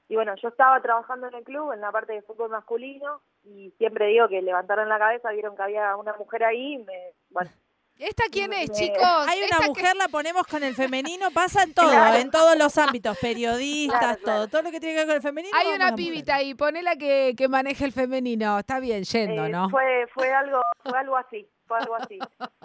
Y 0.08 0.16
bueno, 0.16 0.34
yo 0.42 0.48
estaba 0.48 0.80
trabajando 0.82 1.28
en 1.28 1.34
el 1.34 1.44
club, 1.44 1.72
en 1.72 1.80
la 1.80 1.92
parte 1.92 2.14
de 2.14 2.22
fútbol 2.22 2.50
masculino, 2.50 3.20
y 3.44 3.70
siempre 3.78 4.06
digo 4.06 4.28
que 4.28 4.42
levantaron 4.42 4.88
la 4.88 4.98
cabeza, 4.98 5.30
vieron 5.30 5.54
que 5.56 5.62
había 5.62 5.96
una 5.96 6.14
mujer 6.14 6.44
ahí, 6.44 6.78
me, 6.78 7.12
bueno, 7.30 7.50
¿Esta 7.98 8.24
quién 8.30 8.52
es, 8.52 8.72
chicos? 8.72 8.98
Hay 9.02 9.40
una 9.42 9.68
mujer, 9.68 9.94
la 9.96 10.08
ponemos 10.08 10.44
con 10.48 10.64
el 10.64 10.74
femenino, 10.74 11.30
pasa 11.30 11.62
en 11.62 11.74
todo, 11.74 12.14
en 12.16 12.30
todos 12.30 12.58
los 12.58 12.76
ámbitos, 12.76 13.16
periodistas, 13.18 14.18
todo, 14.20 14.48
todo 14.48 14.62
lo 14.62 14.70
que 14.72 14.80
tiene 14.80 14.94
que 14.94 15.00
ver 15.00 15.06
con 15.06 15.16
el 15.16 15.22
femenino. 15.22 15.56
Hay 15.56 15.68
una 15.68 15.94
pibita 15.94 16.36
ahí, 16.36 16.54
ponela 16.54 16.96
que, 16.96 17.34
que 17.36 17.48
maneje 17.48 17.84
el 17.84 17.92
femenino, 17.92 18.58
está 18.58 18.80
bien, 18.80 19.04
yendo, 19.04 19.46
eh, 19.46 19.48
¿no? 19.48 19.70
Fue, 19.70 20.06
fue 20.12 20.32
algo, 20.34 20.60
fue 20.82 20.98
algo 20.98 21.16
así, 21.16 21.48
fue 21.66 21.78
algo 21.78 21.94
así. 21.94 22.18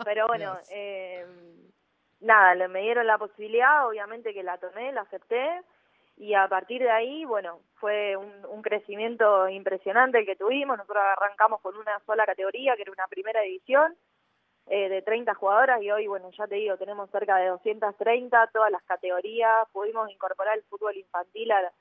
Pero 0.03 0.27
bueno, 0.27 0.57
eh, 0.71 1.25
nada, 2.21 2.67
me 2.67 2.81
dieron 2.81 3.05
la 3.05 3.19
posibilidad, 3.19 3.87
obviamente 3.87 4.33
que 4.33 4.41
la 4.41 4.57
tomé, 4.57 4.91
la 4.91 5.01
acepté, 5.01 5.61
y 6.17 6.33
a 6.33 6.47
partir 6.47 6.81
de 6.81 6.89
ahí, 6.89 7.23
bueno, 7.23 7.61
fue 7.75 8.17
un, 8.17 8.45
un 8.47 8.61
crecimiento 8.63 9.47
impresionante 9.47 10.19
el 10.19 10.25
que 10.25 10.35
tuvimos, 10.35 10.75
nosotros 10.75 11.03
arrancamos 11.15 11.61
con 11.61 11.77
una 11.77 11.99
sola 12.07 12.25
categoría, 12.25 12.75
que 12.75 12.81
era 12.81 12.91
una 12.91 13.07
primera 13.07 13.41
división, 13.41 13.95
eh, 14.69 14.87
de 14.87 15.01
30 15.01 15.33
jugadoras 15.33 15.81
y 15.81 15.89
hoy, 15.89 16.05
bueno, 16.05 16.29
ya 16.37 16.45
te 16.45 16.55
digo, 16.55 16.77
tenemos 16.77 17.09
cerca 17.09 17.37
de 17.37 17.47
230, 17.47 18.51
todas 18.53 18.71
las 18.71 18.83
categorías, 18.83 19.67
pudimos 19.71 20.11
incorporar 20.11 20.55
el 20.55 20.63
fútbol 20.63 20.95
infantil 20.95 21.51
a, 21.51 21.71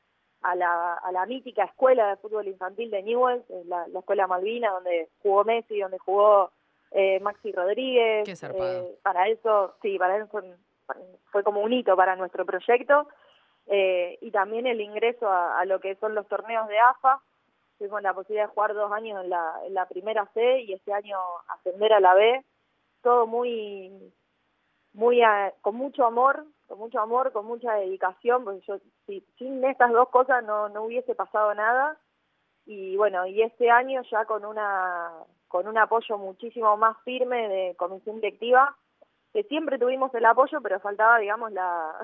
a, 0.40 0.54
la, 0.54 0.94
a 0.94 1.12
la 1.12 1.26
mítica 1.26 1.64
escuela 1.64 2.08
de 2.08 2.16
fútbol 2.16 2.48
infantil 2.48 2.90
de 2.90 3.02
Newell's, 3.02 3.44
la, 3.66 3.86
la 3.88 3.98
escuela 3.98 4.26
Malvina, 4.26 4.70
donde 4.70 5.10
jugó 5.22 5.44
Messi, 5.44 5.80
donde 5.80 5.98
jugó 5.98 6.50
eh, 6.92 7.20
Maxi 7.20 7.52
Rodríguez. 7.52 8.24
eh, 8.64 8.98
para 9.02 9.28
eso, 9.28 9.74
sí, 9.82 9.98
para 9.98 10.16
eso 10.16 10.28
fue 11.30 11.42
como 11.42 11.60
un 11.60 11.72
hito 11.74 11.94
para 11.94 12.16
nuestro 12.16 12.46
proyecto. 12.46 13.06
Eh, 13.66 14.16
y 14.22 14.30
también 14.30 14.66
el 14.66 14.80
ingreso 14.80 15.28
a, 15.28 15.60
a, 15.60 15.66
lo 15.66 15.78
que 15.78 15.94
son 15.96 16.14
los 16.14 16.26
torneos 16.26 16.68
de 16.68 16.78
AFA. 16.78 17.20
Tuvimos 17.76 18.00
la 18.00 18.14
posibilidad 18.14 18.46
de 18.46 18.54
jugar 18.54 18.72
dos 18.72 18.90
años 18.90 19.22
en 19.22 19.28
la, 19.28 19.60
en 19.66 19.74
la 19.74 19.86
primera 19.86 20.24
C 20.32 20.60
y 20.62 20.72
este 20.72 20.92
año 20.94 21.18
ascender 21.48 21.92
a 21.92 22.00
la 22.00 22.14
B 22.14 22.42
todo 23.08 23.26
muy, 23.26 24.12
muy 24.92 25.22
con 25.62 25.76
mucho 25.76 26.04
amor, 26.04 26.44
con 26.66 26.78
mucho 26.78 27.00
amor, 27.00 27.32
con 27.32 27.46
mucha 27.46 27.72
dedicación, 27.72 28.44
porque 28.44 28.60
yo 28.66 28.76
si, 29.06 29.24
sin 29.38 29.64
estas 29.64 29.92
dos 29.92 30.10
cosas 30.10 30.44
no, 30.44 30.68
no 30.68 30.82
hubiese 30.82 31.14
pasado 31.14 31.54
nada. 31.54 31.96
Y 32.66 32.98
bueno, 32.98 33.26
y 33.26 33.40
este 33.40 33.70
año 33.70 34.02
ya 34.10 34.26
con 34.26 34.44
una 34.44 35.10
con 35.48 35.66
un 35.66 35.78
apoyo 35.78 36.18
muchísimo 36.18 36.76
más 36.76 36.98
firme 37.02 37.48
de 37.48 37.74
comisión 37.76 38.16
directiva, 38.16 38.76
que 39.32 39.42
siempre 39.44 39.78
tuvimos 39.78 40.14
el 40.14 40.26
apoyo, 40.26 40.60
pero 40.60 40.78
faltaba, 40.78 41.18
digamos, 41.18 41.50
la 41.52 41.94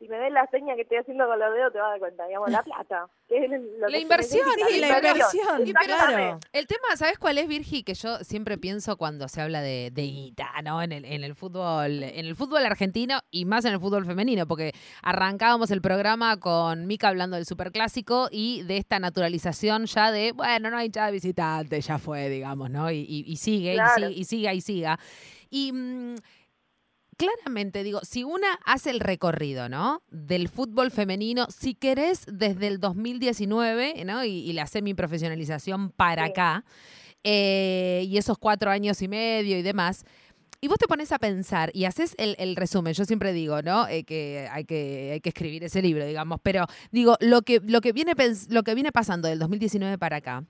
si 0.00 0.08
me 0.08 0.18
ves 0.18 0.32
la 0.32 0.46
seña 0.46 0.74
que 0.76 0.82
estoy 0.82 0.96
haciendo 0.96 1.26
con 1.26 1.38
los 1.38 1.52
dedos, 1.52 1.74
te 1.74 1.78
vas 1.78 1.88
a 1.88 1.90
dar 1.90 1.98
cuenta, 1.98 2.26
digamos, 2.26 2.50
la 2.50 2.62
plata. 2.62 3.06
la, 3.28 3.98
inversión, 3.98 4.46
sí, 4.66 4.80
la, 4.80 4.96
inversión, 4.96 5.62
claro. 5.84 6.40
El 6.54 6.66
tema, 6.66 6.96
¿sabes 6.96 7.18
cuál 7.18 7.36
es, 7.36 7.46
Virgi? 7.46 7.82
Que 7.82 7.92
yo 7.92 8.16
siempre 8.20 8.56
pienso 8.56 8.96
cuando 8.96 9.28
se 9.28 9.42
habla 9.42 9.60
de, 9.60 9.90
de 9.92 10.02
guita, 10.04 10.48
¿no? 10.64 10.80
En 10.80 10.92
el, 10.92 11.04
en 11.04 11.22
el 11.22 11.34
fútbol, 11.34 12.02
en 12.02 12.24
el 12.24 12.34
fútbol 12.34 12.64
argentino 12.64 13.20
y 13.30 13.44
más 13.44 13.66
en 13.66 13.74
el 13.74 13.78
fútbol 13.78 14.06
femenino, 14.06 14.46
porque 14.46 14.72
arrancábamos 15.02 15.70
el 15.70 15.82
programa 15.82 16.40
con 16.40 16.86
Mica 16.86 17.08
hablando 17.08 17.36
del 17.36 17.44
superclásico 17.44 18.28
y 18.30 18.62
de 18.62 18.78
esta 18.78 19.00
naturalización 19.00 19.84
ya 19.84 20.10
de, 20.10 20.32
bueno, 20.32 20.70
no 20.70 20.78
hay 20.78 20.88
ya 20.88 21.10
visitante, 21.10 21.78
ya 21.78 21.98
fue, 21.98 22.30
digamos, 22.30 22.70
¿no? 22.70 22.90
Y, 22.90 23.00
y, 23.00 23.24
y 23.26 23.36
sigue, 23.36 23.74
y 23.74 23.78
sigue, 23.94 24.10
y 24.12 24.24
siga, 24.24 24.54
y 24.54 24.60
siga. 24.62 24.98
Y 25.50 25.72
mmm, 25.74 26.14
claramente 27.20 27.84
digo, 27.84 28.00
si 28.02 28.24
una 28.24 28.58
hace 28.64 28.88
el 28.88 29.00
recorrido, 29.00 29.68
¿no? 29.68 30.02
Del 30.10 30.48
fútbol 30.48 30.90
femenino, 30.90 31.46
si 31.50 31.74
querés, 31.74 32.24
desde 32.26 32.66
el 32.66 32.80
2019, 32.80 34.04
¿no? 34.06 34.24
Y, 34.24 34.30
y 34.30 34.52
la 34.54 34.66
semiprofesionalización 34.66 35.90
para 35.90 36.24
sí. 36.24 36.30
acá, 36.30 36.64
eh, 37.22 38.04
y 38.06 38.16
esos 38.16 38.38
cuatro 38.38 38.70
años 38.70 39.02
y 39.02 39.08
medio 39.08 39.58
y 39.58 39.62
demás. 39.62 40.06
Y 40.62 40.68
vos 40.68 40.78
te 40.78 40.86
pones 40.86 41.12
a 41.12 41.18
pensar 41.18 41.70
y 41.74 41.84
haces 41.84 42.14
el, 42.16 42.36
el 42.38 42.56
resumen. 42.56 42.94
Yo 42.94 43.04
siempre 43.04 43.34
digo, 43.34 43.60
¿no? 43.60 43.86
Eh, 43.88 44.04
que, 44.04 44.48
hay 44.50 44.64
que 44.64 45.10
hay 45.12 45.20
que 45.20 45.28
escribir 45.28 45.62
ese 45.64 45.82
libro, 45.82 46.06
digamos. 46.06 46.40
Pero 46.42 46.66
digo, 46.90 47.16
lo 47.20 47.42
que, 47.42 47.60
lo 47.62 47.82
que, 47.82 47.92
viene, 47.92 48.14
lo 48.48 48.62
que 48.62 48.74
viene 48.74 48.92
pasando 48.92 49.28
del 49.28 49.38
2019 49.38 49.98
para 49.98 50.16
acá 50.16 50.44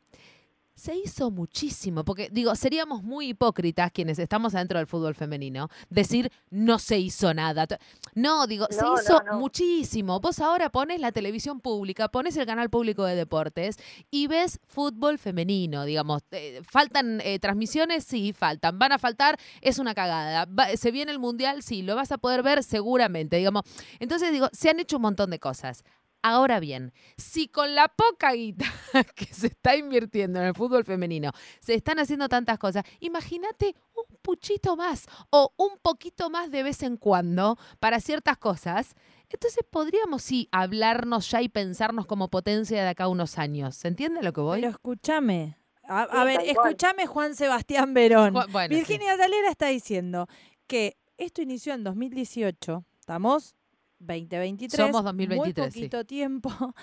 se 0.81 0.97
hizo 0.97 1.31
muchísimo, 1.31 2.05
porque 2.07 2.31
digo, 2.33 2.55
seríamos 2.57 3.03
muy 3.03 3.29
hipócritas 3.29 3.93
quienes 3.93 4.19
estamos 4.19 4.55
adentro 4.55 4.79
del 4.79 4.87
fútbol 4.87 5.15
femenino, 5.15 5.69
decir 5.91 6.33
no 6.49 6.79
se 6.79 6.99
hizo 6.99 7.35
nada. 7.35 7.67
No, 8.15 8.47
digo, 8.47 8.67
no, 8.71 8.97
se 8.97 9.03
hizo 9.03 9.23
no. 9.31 9.39
muchísimo. 9.39 10.21
Vos 10.21 10.39
ahora 10.41 10.71
pones 10.71 10.99
la 10.99 11.13
televisión 11.13 11.61
pública, 11.61 12.09
pones 12.09 12.35
el 12.39 12.47
canal 12.47 12.71
público 12.71 13.05
de 13.05 13.15
deportes 13.15 13.77
y 14.11 14.27
ves 14.27 14.59
fútbol 14.69 15.19
femenino, 15.19 15.85
digamos. 15.85 16.23
Eh, 16.31 16.63
¿Faltan 16.67 17.21
eh, 17.21 17.39
transmisiones? 17.39 18.05
Sí, 18.05 18.33
faltan. 18.33 18.79
¿Van 18.79 18.93
a 18.93 18.99
faltar? 18.99 19.39
Es 19.61 19.79
una 19.79 19.95
cagada. 19.95 20.47
Va, 20.47 20.75
¿Se 20.79 20.91
viene 20.91 21.13
el 21.13 21.19
mundial? 21.19 21.63
Sí, 21.63 21.83
lo 21.83 21.95
vas 21.95 22.11
a 22.11 22.17
poder 22.17 22.43
ver 22.43 22.65
seguramente, 22.65 23.37
digamos. 23.37 23.65
Entonces 23.99 24.33
digo, 24.33 24.49
se 24.53 24.71
han 24.71 24.81
hecho 24.81 24.97
un 24.97 25.03
montón 25.03 25.29
de 25.29 25.39
cosas. 25.39 25.85
Ahora 26.23 26.61
bien, 26.61 26.93
si 27.17 27.49
con 27.49 27.75
la 27.75 27.89
poca 27.89 28.33
guita 28.33 28.67
que 29.15 29.27
se 29.27 29.47
está 29.47 29.77
invirtiendo 29.77 30.39
en 30.39 30.47
el 30.47 30.55
fútbol 30.55 30.85
femenino 30.85 31.33
se 31.61 31.75
están 31.75 31.99
haciendo 31.99 32.29
tantas 32.29 32.59
cosas, 32.59 32.85
imagínate 33.01 33.75
un 33.95 34.17
puchito 34.21 34.77
más 34.77 35.07
o 35.31 35.53
un 35.57 35.79
poquito 35.79 36.29
más 36.29 36.51
de 36.51 36.63
vez 36.63 36.83
en 36.83 36.97
cuando 36.97 37.59
para 37.79 38.01
ciertas 38.01 38.37
cosas. 38.37 38.95
Entonces 39.31 39.65
podríamos 39.71 40.23
sí 40.23 40.49
hablarnos 40.53 41.31
ya 41.31 41.41
y 41.41 41.49
pensarnos 41.49 42.05
como 42.05 42.29
potencia 42.29 42.83
de 42.83 42.89
acá 42.89 43.05
a 43.05 43.09
unos 43.09 43.39
años. 43.39 43.77
¿Se 43.77 43.89
entiende 43.89 44.23
lo 44.23 44.33
que 44.33 44.41
voy? 44.41 44.61
Pero 44.61 44.73
escúchame. 44.73 45.57
A, 45.85 46.03
a 46.03 46.21
sí, 46.21 46.27
ver, 46.27 46.41
escúchame 46.45 47.07
Juan 47.07 47.35
Sebastián 47.35 47.95
Verón. 47.95 48.35
Bueno, 48.51 48.69
Virginia 48.69 49.15
sí. 49.15 49.19
Salera 49.19 49.49
está 49.49 49.67
diciendo 49.69 50.27
que 50.67 50.99
esto 51.17 51.41
inició 51.43 51.75
en 51.75 51.85
2018. 51.85 52.85
¿Estamos? 52.99 53.55
2023. 54.01 54.87
Somos 54.87 55.05
2023. 55.05 55.67
Muy 55.67 55.73
poquito 55.73 56.01
sí. 56.01 56.05
tiempo. 56.07 56.51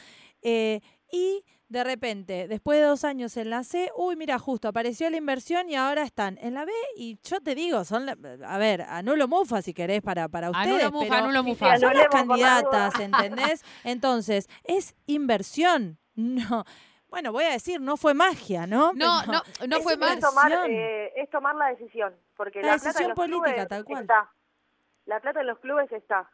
Eh, 0.43 0.81
y 1.11 1.43
de 1.67 1.83
repente, 1.83 2.47
después 2.47 2.79
de 2.79 2.85
dos 2.85 3.03
años 3.03 3.35
en 3.37 3.49
la 3.49 3.63
C, 3.63 3.91
uy, 3.97 4.15
mira, 4.15 4.39
justo 4.39 4.67
apareció 4.67 5.09
la 5.09 5.17
inversión 5.17 5.69
y 5.69 5.75
ahora 5.75 6.03
están 6.03 6.37
en 6.41 6.53
la 6.53 6.63
B. 6.63 6.71
Y 6.95 7.19
yo 7.23 7.41
te 7.41 7.55
digo, 7.55 7.83
son, 7.83 8.07
a 8.09 8.57
ver, 8.57 8.83
anulo 8.83 9.27
mufa 9.27 9.61
si 9.61 9.73
querés 9.73 10.01
para, 10.01 10.29
para 10.29 10.51
ustedes. 10.51 10.83
Anulo 10.83 10.91
mufa, 10.91 11.05
pero 11.09 11.23
anulo 11.23 11.43
mufa. 11.43 11.77
Son 11.77 11.93
las 11.93 12.07
candidatas, 12.07 12.99
¿entendés? 12.99 13.65
Entonces, 13.83 14.47
es 14.63 14.95
inversión. 15.05 15.97
No. 16.17 16.65
Bueno, 17.09 17.31
voy 17.31 17.43
a 17.43 17.51
decir, 17.51 17.79
no 17.79 17.95
fue 17.95 18.15
magia, 18.15 18.65
¿no? 18.65 18.91
No, 18.93 19.21
Pero 19.23 19.31
no, 19.33 19.67
no 19.67 19.81
fue 19.81 19.97
magia. 19.97 20.19
Tomar, 20.19 20.51
eh, 20.67 21.13
es 21.15 21.29
tomar 21.29 21.55
la 21.55 21.67
decisión. 21.67 22.15
Porque 22.35 22.59
la, 22.59 22.69
la 22.69 22.73
decisión 22.73 23.13
política, 23.13 23.67
tal 23.67 23.85
cual. 23.85 24.01
Está. 24.01 24.31
La 25.05 25.19
plata 25.19 25.41
en 25.41 25.47
los 25.47 25.59
clubes 25.59 25.91
está 25.91 26.27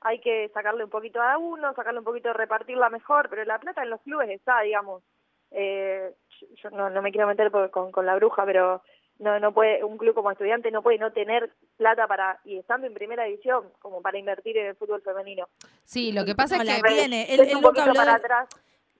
hay 0.00 0.20
que 0.20 0.48
sacarle 0.54 0.84
un 0.84 0.90
poquito 0.90 1.20
a 1.20 1.38
uno, 1.38 1.74
sacarle 1.74 1.98
un 1.98 2.04
poquito, 2.04 2.32
repartirla 2.32 2.88
mejor, 2.90 3.28
pero 3.28 3.44
la 3.44 3.58
plata 3.58 3.82
en 3.82 3.90
los 3.90 4.00
clubes 4.00 4.30
está, 4.30 4.60
digamos. 4.60 5.02
Eh, 5.50 6.14
yo 6.62 6.70
no, 6.70 6.90
no 6.90 7.02
me 7.02 7.10
quiero 7.10 7.26
meter 7.26 7.50
por, 7.50 7.70
con, 7.70 7.92
con 7.92 8.06
la 8.06 8.14
bruja, 8.16 8.44
pero 8.44 8.82
no 9.18 9.38
no 9.38 9.52
puede 9.52 9.84
un 9.84 9.98
club 9.98 10.14
como 10.14 10.30
estudiante 10.30 10.70
no 10.70 10.82
puede 10.82 10.98
no 10.98 11.12
tener 11.12 11.50
plata 11.76 12.06
para 12.06 12.40
y 12.44 12.56
estando 12.56 12.86
en 12.86 12.94
primera 12.94 13.24
división 13.24 13.70
como 13.78 14.00
para 14.00 14.18
invertir 14.18 14.56
en 14.56 14.68
el 14.68 14.76
fútbol 14.76 15.02
femenino. 15.02 15.48
Sí, 15.84 16.12
lo 16.12 16.24
que 16.24 16.34
pasa 16.34 16.56
no, 16.56 16.62
es 16.62 16.68
que 16.68 16.80
la 16.80 16.88
tiene, 16.88 17.26
él, 17.34 17.40
él 17.40 17.56
un 17.56 17.62
poquito 17.62 17.92
para 17.92 18.12
de... 18.12 18.18
atrás. 18.18 18.48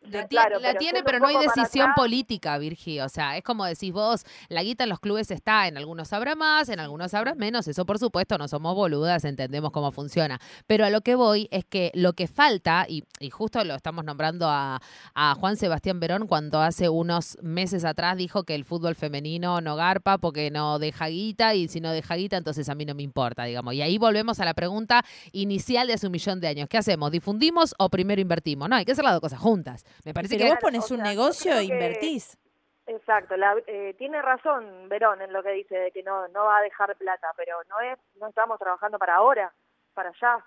La, 0.02 0.26
claro, 0.26 0.58
la 0.58 0.68
pero 0.68 0.78
tiene, 0.78 1.02
pero 1.02 1.18
no 1.18 1.26
hay 1.26 1.36
decisión 1.36 1.90
política, 1.94 2.56
Virgi. 2.56 3.00
O 3.00 3.08
sea, 3.10 3.36
es 3.36 3.44
como 3.44 3.66
decís 3.66 3.92
vos, 3.92 4.24
la 4.48 4.62
guita 4.62 4.84
en 4.84 4.90
los 4.90 4.98
clubes 4.98 5.30
está, 5.30 5.68
en 5.68 5.76
algunos 5.76 6.12
habrá 6.14 6.34
más, 6.34 6.70
en 6.70 6.80
algunos 6.80 7.12
habrá 7.12 7.34
menos. 7.34 7.68
Eso, 7.68 7.84
por 7.84 7.98
supuesto, 7.98 8.38
no 8.38 8.48
somos 8.48 8.74
boludas, 8.74 9.24
entendemos 9.26 9.72
cómo 9.72 9.92
funciona. 9.92 10.40
Pero 10.66 10.86
a 10.86 10.90
lo 10.90 11.02
que 11.02 11.16
voy 11.16 11.48
es 11.50 11.66
que 11.66 11.92
lo 11.94 12.14
que 12.14 12.28
falta, 12.28 12.86
y, 12.88 13.04
y 13.18 13.28
justo 13.28 13.62
lo 13.62 13.74
estamos 13.74 14.02
nombrando 14.02 14.48
a, 14.48 14.80
a, 15.14 15.34
Juan 15.34 15.58
Sebastián 15.58 16.00
Verón 16.00 16.26
cuando 16.26 16.62
hace 16.62 16.88
unos 16.88 17.36
meses 17.42 17.84
atrás 17.84 18.16
dijo 18.16 18.44
que 18.44 18.54
el 18.54 18.64
fútbol 18.64 18.94
femenino 18.94 19.60
no 19.60 19.76
garpa 19.76 20.16
porque 20.16 20.50
no 20.50 20.78
deja 20.78 21.08
guita, 21.08 21.54
y 21.54 21.68
si 21.68 21.80
no 21.80 21.92
deja 21.92 22.16
guita, 22.16 22.38
entonces 22.38 22.70
a 22.70 22.74
mí 22.74 22.86
no 22.86 22.94
me 22.94 23.02
importa, 23.02 23.44
digamos. 23.44 23.74
Y 23.74 23.82
ahí 23.82 23.98
volvemos 23.98 24.40
a 24.40 24.46
la 24.46 24.54
pregunta 24.54 25.04
inicial 25.32 25.86
de 25.86 25.92
hace 25.92 26.06
un 26.06 26.12
millón 26.12 26.40
de 26.40 26.48
años. 26.48 26.68
¿Qué 26.70 26.78
hacemos? 26.78 27.10
¿Difundimos 27.10 27.74
o 27.78 27.90
primero 27.90 28.22
invertimos? 28.22 28.66
No, 28.66 28.76
hay 28.76 28.86
que 28.86 28.92
hacer 28.92 29.04
las 29.04 29.12
dos 29.12 29.20
cosas 29.20 29.38
juntas. 29.38 29.84
Me 30.04 30.14
parece 30.14 30.36
que 30.36 30.48
vos 30.48 30.58
pones 30.60 30.90
un 30.90 30.98
sea, 30.98 31.06
negocio 31.06 31.56
e 31.56 31.64
invertís. 31.64 32.36
Que, 32.86 32.92
exacto, 32.92 33.36
la, 33.36 33.56
eh, 33.66 33.94
tiene 33.98 34.20
razón 34.22 34.88
Verón 34.88 35.22
en 35.22 35.32
lo 35.32 35.42
que 35.42 35.50
dice 35.50 35.76
de 35.76 35.90
que 35.92 36.02
no 36.02 36.28
no 36.28 36.44
va 36.44 36.58
a 36.58 36.62
dejar 36.62 36.96
plata, 36.96 37.32
pero 37.36 37.58
no 37.68 37.80
es 37.80 37.98
no 38.18 38.28
estamos 38.28 38.58
trabajando 38.58 38.98
para 38.98 39.16
ahora, 39.16 39.52
para 39.94 40.10
allá. 40.10 40.44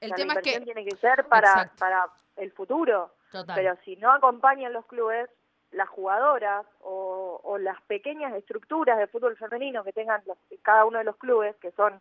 El 0.00 0.12
o 0.12 0.16
sea, 0.16 0.22
tema 0.22 0.34
la 0.34 0.40
es 0.40 0.52
que 0.52 0.60
tiene 0.60 0.84
que 0.84 0.96
ser 0.96 1.26
para 1.26 1.48
exacto. 1.48 1.76
para 1.78 2.06
el 2.36 2.52
futuro. 2.52 3.14
Total. 3.30 3.56
Pero 3.56 3.76
si 3.84 3.96
no 3.96 4.12
acompañan 4.12 4.72
los 4.72 4.86
clubes, 4.86 5.28
las 5.74 5.88
jugadoras 5.88 6.66
o, 6.80 7.58
las 7.58 7.80
pequeñas 7.82 8.34
estructuras 8.34 8.98
de 8.98 9.06
fútbol 9.06 9.36
femenino 9.36 9.84
que 9.84 9.92
tengan 9.92 10.22
cada 10.62 10.84
uno 10.84 10.98
de 10.98 11.04
los 11.04 11.16
clubes, 11.16 11.54
que 11.56 11.70
son 11.72 12.00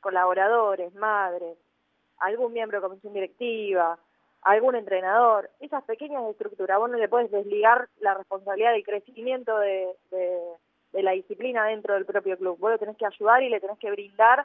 colaboradores, 0.00 0.94
madres, 0.94 1.58
algún 2.18 2.52
miembro 2.52 2.80
de 2.80 2.88
comisión 2.88 3.12
directiva, 3.12 3.98
algún 4.42 4.74
entrenador, 4.74 5.50
esas 5.60 5.84
pequeñas 5.84 6.24
estructuras, 6.30 6.78
vos 6.78 6.90
no 6.90 6.98
le 6.98 7.08
puedes 7.08 7.30
desligar 7.30 7.88
la 8.00 8.14
responsabilidad 8.14 8.72
del 8.72 8.84
crecimiento 8.84 9.58
de, 9.58 9.88
de, 10.10 11.02
la 11.02 11.12
disciplina 11.12 11.64
dentro 11.66 11.94
del 11.94 12.04
propio 12.04 12.36
club. 12.36 12.58
Vos 12.58 12.72
lo 12.72 12.78
tenés 12.78 12.96
que 12.96 13.06
ayudar 13.06 13.42
y 13.42 13.48
le 13.48 13.60
tenés 13.60 13.78
que 13.78 13.90
brindar 13.90 14.44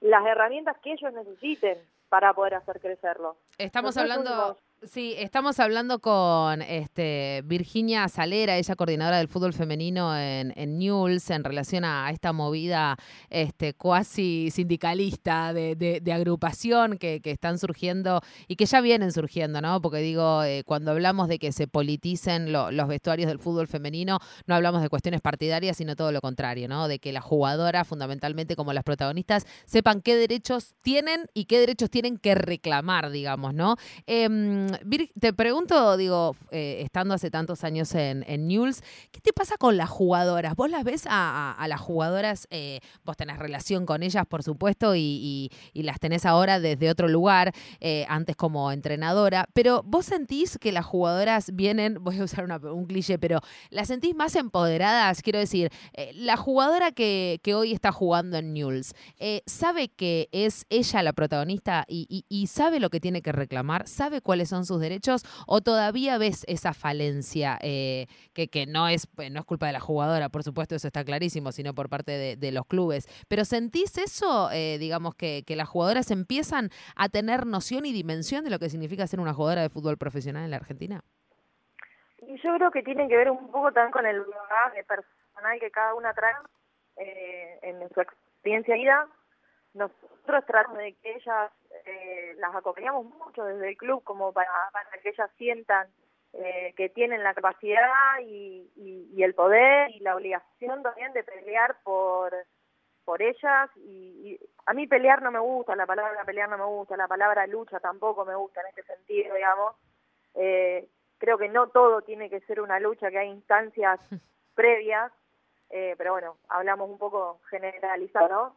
las 0.00 0.26
herramientas 0.26 0.76
que 0.82 0.92
ellos 0.92 1.12
necesiten 1.12 1.78
para 2.08 2.32
poder 2.32 2.54
hacer 2.54 2.80
crecerlo. 2.80 3.36
Estamos 3.58 3.96
hablando... 3.96 4.58
Sí, 4.82 5.14
estamos 5.18 5.60
hablando 5.60 5.98
con 5.98 6.62
este, 6.62 7.42
Virginia 7.44 8.08
Salera, 8.08 8.56
ella 8.56 8.74
coordinadora 8.76 9.18
del 9.18 9.28
fútbol 9.28 9.52
femenino 9.52 10.16
en, 10.16 10.54
en 10.56 10.80
en 10.80 11.44
relación 11.44 11.84
a 11.84 12.10
esta 12.10 12.32
movida 12.32 12.96
este, 13.28 13.74
cuasi 13.74 14.50
sindicalista 14.50 15.52
de, 15.52 16.02
agrupación 16.14 16.96
que, 16.96 17.20
están 17.24 17.58
surgiendo 17.58 18.22
y 18.48 18.56
que 18.56 18.64
ya 18.64 18.80
vienen 18.80 19.12
surgiendo, 19.12 19.60
¿no? 19.60 19.82
Porque 19.82 19.98
digo, 19.98 20.42
eh, 20.44 20.62
cuando 20.64 20.92
hablamos 20.92 21.28
de 21.28 21.38
que 21.38 21.52
se 21.52 21.68
politicen 21.68 22.50
los 22.50 22.88
vestuarios 22.88 23.28
del 23.28 23.38
fútbol 23.38 23.66
femenino, 23.68 24.18
no 24.46 24.54
hablamos 24.54 24.80
de 24.80 24.88
cuestiones 24.88 25.20
partidarias, 25.20 25.76
sino 25.76 25.94
todo 25.94 26.10
lo 26.10 26.22
contrario, 26.22 26.68
¿no? 26.68 26.88
De 26.88 26.98
que 26.98 27.12
las 27.12 27.22
jugadoras, 27.22 27.86
fundamentalmente 27.86 28.56
como 28.56 28.72
las 28.72 28.84
protagonistas, 28.84 29.46
sepan 29.66 30.00
qué 30.00 30.16
derechos 30.16 30.72
tienen 30.80 31.26
y 31.34 31.44
qué 31.44 31.60
derechos 31.60 31.90
tienen 31.90 32.16
que 32.16 32.34
reclamar, 32.34 33.10
digamos, 33.10 33.52
¿no? 33.52 33.76
Em, 34.06 34.69
te 35.18 35.32
pregunto, 35.32 35.96
digo, 35.96 36.36
eh, 36.50 36.82
estando 36.84 37.14
hace 37.14 37.30
tantos 37.30 37.64
años 37.64 37.94
en, 37.94 38.24
en 38.26 38.48
News, 38.48 38.82
¿qué 39.10 39.20
te 39.20 39.32
pasa 39.32 39.56
con 39.58 39.76
las 39.76 39.88
jugadoras? 39.88 40.54
¿Vos 40.56 40.70
las 40.70 40.84
ves 40.84 41.04
a, 41.08 41.64
las 41.68 41.80
jugadoras? 41.80 42.46
Eh, 42.50 42.80
vos 43.04 43.16
tenés 43.16 43.38
relación 43.38 43.86
con 43.86 44.02
ellas, 44.02 44.26
por 44.26 44.42
supuesto, 44.42 44.94
y, 44.96 45.50
las 45.74 45.98
tenés 45.98 46.26
ahora 46.26 46.60
desde 46.60 46.90
otro 46.90 47.08
lugar, 47.08 47.52
eh, 47.80 48.04
antes 48.08 48.36
como 48.36 48.70
entrenadora, 48.70 49.48
pero 49.54 49.82
vos 49.82 50.06
sentís 50.06 50.58
que 50.58 50.72
las 50.72 50.84
jugadoras 50.84 51.54
vienen, 51.54 51.96
voy 52.00 52.18
a 52.20 52.24
usar 52.24 52.44
un 52.44 52.84
cliché, 52.84 53.18
pero 53.18 53.40
las 53.70 53.88
sentís 53.88 54.14
más 54.14 54.36
empoderadas, 54.36 55.22
quiero 55.22 55.38
decir, 55.38 55.70
la 56.14 56.36
jugadora 56.36 56.92
que, 56.92 57.40
hoy 57.54 57.72
está 57.72 57.92
jugando 57.92 58.36
en 58.36 58.52
News, 58.52 58.94
¿sabe 59.46 59.88
que 59.88 60.28
es 60.32 60.66
ella 60.68 61.02
la 61.02 61.12
protagonista 61.12 61.84
y, 61.88 62.24
y 62.28 62.46
sabe 62.46 62.78
lo 62.78 62.90
que 62.90 63.00
tiene 63.00 63.22
que 63.22 63.32
reclamar? 63.32 63.88
¿Sabe 63.88 64.20
cuáles 64.20 64.48
son 64.48 64.59
sus 64.64 64.80
derechos 64.80 65.22
o 65.46 65.60
todavía 65.60 66.18
ves 66.18 66.44
esa 66.48 66.74
falencia 66.74 67.58
eh, 67.62 68.06
que, 68.32 68.48
que, 68.48 68.66
no, 68.66 68.88
es, 68.88 69.08
eh, 69.18 69.30
no 69.30 69.40
es 69.40 69.46
culpa 69.46 69.66
de 69.66 69.72
la 69.72 69.80
jugadora, 69.80 70.28
por 70.28 70.42
supuesto, 70.42 70.74
eso 70.74 70.86
está 70.86 71.04
clarísimo, 71.04 71.52
sino 71.52 71.74
por 71.74 71.88
parte 71.88 72.36
de, 72.36 72.52
los 72.52 72.66
clubes. 72.66 73.06
Pero 73.28 73.44
¿sentís 73.44 73.96
eso, 73.96 74.50
eh, 74.50 74.76
digamos, 74.78 75.14
que, 75.14 75.44
que 75.46 75.54
las 75.54 75.68
jugadoras 75.68 76.10
empiezan 76.10 76.70
a 76.96 77.08
tener 77.08 77.46
noción 77.46 77.86
y 77.86 77.92
dimensión 77.92 78.44
de 78.44 78.50
lo 78.50 78.58
que 78.58 78.68
significa 78.68 79.06
ser 79.06 79.20
una 79.20 79.34
jugadora 79.34 79.62
de 79.62 79.68
fútbol 79.68 79.96
profesional 79.96 80.44
en 80.44 80.50
la 80.50 80.56
Argentina? 80.56 81.04
Y 82.22 82.36
yo 82.42 82.54
creo 82.56 82.70
que 82.70 82.82
tiene 82.82 83.08
que 83.08 83.16
ver 83.16 83.30
un 83.30 83.50
poco 83.50 83.72
también 83.72 83.92
con 83.92 84.06
el 84.06 84.20
bagaje 84.20 84.84
personal 84.84 85.60
que 85.60 85.70
cada 85.70 85.94
una 85.94 86.12
trae 86.12 86.34
en 87.62 87.88
su 87.94 88.00
experiencia 88.00 88.74
de 88.74 88.80
vida. 88.80 89.08
Nosotros 89.74 90.44
tratamos 90.46 90.78
de 90.78 90.94
que 90.94 91.14
ellas 91.14 91.50
eh, 91.86 92.34
las 92.38 92.54
acompañamos 92.54 93.06
mucho 93.06 93.44
desde 93.44 93.68
el 93.68 93.76
club 93.76 94.02
como 94.04 94.32
para, 94.32 94.50
para 94.72 94.90
que 95.02 95.10
ellas 95.10 95.30
sientan 95.36 95.88
eh, 96.32 96.72
que 96.76 96.88
tienen 96.88 97.24
la 97.24 97.34
capacidad 97.34 98.20
y, 98.22 98.70
y, 98.76 99.22
el 99.22 99.34
poder 99.34 99.90
y 99.90 99.98
la 100.00 100.14
obligación 100.14 100.82
también 100.82 101.12
de 101.12 101.24
pelear 101.24 101.76
por 101.82 102.32
por 103.04 103.20
ellas 103.22 103.68
y, 103.76 104.38
a 104.66 104.72
mí 104.72 104.86
pelear 104.86 105.20
no 105.22 105.32
me 105.32 105.40
gusta, 105.40 105.74
la 105.74 105.86
palabra 105.86 106.24
pelear 106.24 106.48
no 106.48 106.58
me 106.58 106.64
gusta, 106.64 106.96
la 106.96 107.08
palabra 107.08 107.46
lucha 107.48 107.80
tampoco 107.80 108.24
me 108.24 108.36
gusta 108.36 108.60
en 108.60 108.68
este 108.68 108.84
sentido, 108.84 109.34
digamos. 109.34 109.74
Eh, 110.34 110.88
creo 111.18 111.36
que 111.36 111.48
no 111.48 111.70
todo 111.70 112.02
tiene 112.02 112.30
que 112.30 112.40
ser 112.42 112.60
una 112.60 112.78
lucha, 112.78 113.10
que 113.10 113.18
hay 113.18 113.30
instancias 113.30 113.98
previas, 114.54 115.10
eh, 115.70 115.96
pero 115.98 116.12
bueno, 116.12 116.36
hablamos 116.48 116.88
un 116.88 116.98
poco 116.98 117.40
generalizado, 117.50 118.28
¿no? 118.28 118.56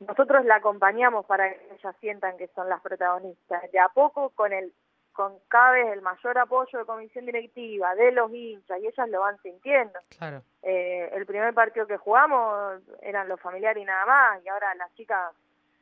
Nosotros 0.00 0.44
la 0.46 0.56
acompañamos 0.56 1.26
para 1.26 1.50
que 1.50 1.74
ellas 1.74 1.94
sientan 2.00 2.36
que 2.38 2.48
son 2.48 2.68
las 2.68 2.80
protagonistas. 2.80 3.70
De 3.70 3.78
a 3.78 3.88
poco, 3.88 4.30
con 4.30 4.52
el 4.52 4.72
con 5.12 5.34
cada 5.48 5.72
vez 5.72 5.92
el 5.92 6.02
mayor 6.02 6.38
apoyo 6.38 6.78
de 6.78 6.84
comisión 6.86 7.26
directiva, 7.26 7.94
de 7.94 8.12
los 8.12 8.32
hinchas, 8.32 8.80
y 8.80 8.86
ellas 8.86 9.08
lo 9.10 9.20
van 9.20 9.36
sintiendo. 9.42 9.98
Claro. 10.16 10.42
Eh, 10.62 11.10
el 11.12 11.26
primer 11.26 11.52
partido 11.52 11.86
que 11.86 11.96
jugamos 11.96 12.80
eran 13.02 13.28
los 13.28 13.40
familiares 13.40 13.82
y 13.82 13.84
nada 13.84 14.06
más, 14.06 14.44
y 14.44 14.48
ahora 14.48 14.74
las 14.76 14.90
chicas 14.94 15.32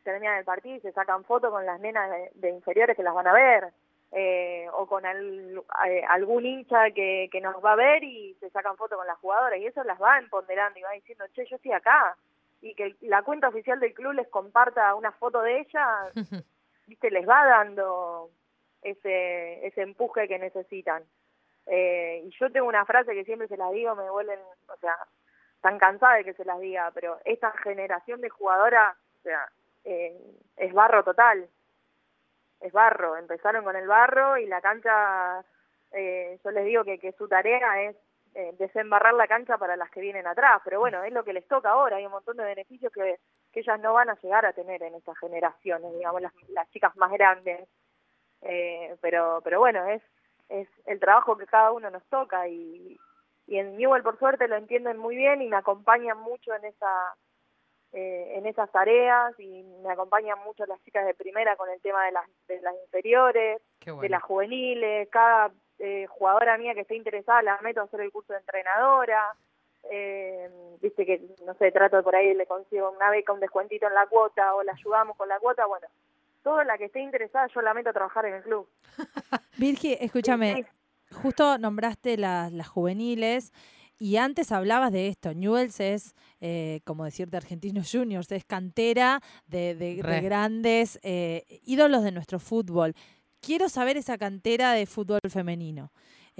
terminan 0.02 0.38
el 0.38 0.44
partido 0.44 0.76
y 0.76 0.80
se 0.80 0.92
sacan 0.92 1.24
fotos 1.24 1.50
con 1.50 1.64
las 1.66 1.78
nenas 1.78 2.10
de, 2.34 2.50
inferiores 2.50 2.96
que 2.96 3.02
las 3.02 3.14
van 3.14 3.26
a 3.26 3.32
ver, 3.32 3.68
eh, 4.10 4.66
o 4.72 4.86
con 4.86 5.04
eh, 5.04 6.04
algún 6.08 6.46
hincha 6.46 6.90
que, 6.90 7.28
que 7.30 7.40
nos 7.40 7.62
va 7.62 7.72
a 7.72 7.76
ver 7.76 8.02
y 8.02 8.34
se 8.40 8.48
sacan 8.50 8.76
fotos 8.76 8.98
con 8.98 9.06
las 9.06 9.18
jugadoras, 9.18 9.60
y 9.60 9.66
eso 9.66 9.84
las 9.84 10.00
va 10.00 10.18
empoderando 10.18 10.78
y 10.78 10.82
va 10.82 10.92
diciendo, 10.92 11.26
che, 11.34 11.44
yo 11.46 11.56
estoy 11.56 11.72
acá, 11.72 12.16
y 12.60 12.74
que 12.74 12.96
la 13.02 13.22
cuenta 13.22 13.48
oficial 13.48 13.78
del 13.80 13.94
club 13.94 14.12
les 14.12 14.28
comparta 14.28 14.94
una 14.94 15.12
foto 15.12 15.42
de 15.42 15.60
ella, 15.60 16.10
viste, 16.86 17.10
les 17.10 17.28
va 17.28 17.44
dando 17.46 18.30
ese, 18.82 19.66
ese 19.66 19.82
empuje 19.82 20.28
que 20.28 20.38
necesitan. 20.38 21.04
Eh, 21.66 22.22
y 22.24 22.30
yo 22.38 22.50
tengo 22.50 22.66
una 22.66 22.86
frase 22.86 23.12
que 23.12 23.24
siempre 23.24 23.48
se 23.48 23.56
la 23.56 23.70
digo, 23.70 23.94
me 23.94 24.10
vuelven, 24.10 24.40
o 24.68 24.76
sea, 24.78 24.96
tan 25.60 25.78
cansada 25.78 26.16
de 26.16 26.24
que 26.24 26.34
se 26.34 26.44
las 26.44 26.58
diga, 26.60 26.90
pero 26.92 27.18
esta 27.24 27.52
generación 27.58 28.20
de 28.20 28.30
jugadoras, 28.30 28.96
o 29.20 29.22
sea, 29.22 29.50
eh, 29.84 30.18
es 30.56 30.72
barro 30.72 31.04
total, 31.04 31.46
es 32.60 32.72
barro, 32.72 33.16
empezaron 33.16 33.64
con 33.64 33.76
el 33.76 33.86
barro 33.86 34.38
y 34.38 34.46
la 34.46 34.60
cancha, 34.60 35.44
eh, 35.92 36.38
yo 36.42 36.50
les 36.50 36.64
digo 36.64 36.84
que, 36.84 36.98
que 36.98 37.12
su 37.12 37.28
tarea 37.28 37.82
es 37.82 37.96
eh, 38.38 38.54
desembarrar 38.56 39.14
la 39.14 39.26
cancha 39.26 39.58
para 39.58 39.76
las 39.76 39.90
que 39.90 40.00
vienen 40.00 40.24
atrás, 40.24 40.62
pero 40.64 40.78
bueno, 40.78 41.02
es 41.02 41.12
lo 41.12 41.24
que 41.24 41.32
les 41.32 41.44
toca 41.48 41.70
ahora, 41.70 41.96
hay 41.96 42.06
un 42.06 42.12
montón 42.12 42.36
de 42.36 42.44
beneficios 42.44 42.92
que, 42.92 43.18
que 43.50 43.60
ellas 43.60 43.80
no 43.80 43.94
van 43.94 44.10
a 44.10 44.14
llegar 44.20 44.46
a 44.46 44.52
tener 44.52 44.80
en 44.84 44.94
estas 44.94 45.18
generaciones, 45.18 45.92
digamos, 45.92 46.22
las, 46.22 46.32
las 46.50 46.70
chicas 46.70 46.94
más 46.94 47.10
grandes, 47.10 47.68
eh, 48.42 48.96
pero, 49.00 49.40
pero 49.42 49.58
bueno, 49.58 49.84
es, 49.88 50.00
es 50.50 50.68
el 50.86 51.00
trabajo 51.00 51.36
que 51.36 51.46
cada 51.46 51.72
uno 51.72 51.90
nos 51.90 52.04
toca 52.04 52.46
y, 52.46 52.96
y 53.48 53.58
en 53.58 53.76
Newell 53.76 54.04
por 54.04 54.16
suerte 54.20 54.46
lo 54.46 54.54
entienden 54.54 54.98
muy 54.98 55.16
bien 55.16 55.42
y 55.42 55.48
me 55.48 55.56
acompañan 55.56 56.18
mucho 56.18 56.54
en 56.54 56.64
esa 56.66 57.16
eh, 57.90 58.34
en 58.36 58.46
esas 58.46 58.70
tareas 58.70 59.34
y 59.40 59.64
me 59.82 59.90
acompañan 59.90 60.38
mucho 60.44 60.64
las 60.66 60.80
chicas 60.84 61.04
de 61.04 61.14
primera 61.14 61.56
con 61.56 61.68
el 61.70 61.80
tema 61.80 62.04
de 62.04 62.12
las, 62.12 62.28
de 62.46 62.60
las 62.60 62.74
inferiores, 62.84 63.60
de 63.84 64.08
las 64.08 64.22
juveniles, 64.22 65.08
cada 65.08 65.50
eh, 65.78 66.06
jugadora 66.08 66.58
mía 66.58 66.74
que 66.74 66.80
esté 66.80 66.96
interesada, 66.96 67.42
la 67.42 67.60
meto 67.60 67.80
a 67.80 67.84
hacer 67.84 68.00
el 68.00 68.12
curso 68.12 68.32
de 68.32 68.40
entrenadora, 68.40 69.34
eh, 69.90 70.50
viste 70.80 71.06
que, 71.06 71.22
no 71.46 71.54
sé, 71.54 71.70
trato 71.72 72.02
por 72.02 72.14
ahí, 72.14 72.34
le 72.34 72.46
consigo 72.46 72.90
una 72.90 73.10
beca, 73.10 73.32
un 73.32 73.40
descuentito 73.40 73.86
en 73.86 73.94
la 73.94 74.06
cuota 74.06 74.54
o 74.54 74.62
la 74.62 74.72
ayudamos 74.72 75.16
con 75.16 75.28
la 75.28 75.38
cuota, 75.38 75.66
bueno, 75.66 75.86
toda 76.42 76.64
la 76.64 76.78
que 76.78 76.86
esté 76.86 77.00
interesada 77.00 77.46
yo 77.54 77.62
la 77.62 77.74
meto 77.74 77.90
a 77.90 77.92
trabajar 77.92 78.26
en 78.26 78.34
el 78.34 78.42
club. 78.42 78.68
Virgi, 79.58 79.96
escúchame, 80.00 80.66
justo 81.22 81.58
nombraste 81.58 82.16
las, 82.16 82.52
las 82.52 82.68
juveniles. 82.68 83.52
Y 84.00 84.16
antes 84.16 84.52
hablabas 84.52 84.92
de 84.92 85.08
esto, 85.08 85.34
Newells 85.34 85.80
es, 85.80 86.14
eh, 86.40 86.80
como 86.84 87.04
decirte 87.04 87.36
Argentinos 87.36 87.90
Juniors, 87.90 88.30
es 88.30 88.44
cantera 88.44 89.20
de, 89.48 89.74
de, 89.74 89.96
grandes 89.96 91.00
eh, 91.02 91.44
ídolos 91.64 92.04
de 92.04 92.12
nuestro 92.12 92.38
fútbol 92.38 92.94
quiero 93.40 93.68
saber 93.68 93.96
esa 93.96 94.18
cantera 94.18 94.72
de 94.72 94.86
fútbol 94.86 95.20
femenino. 95.28 95.90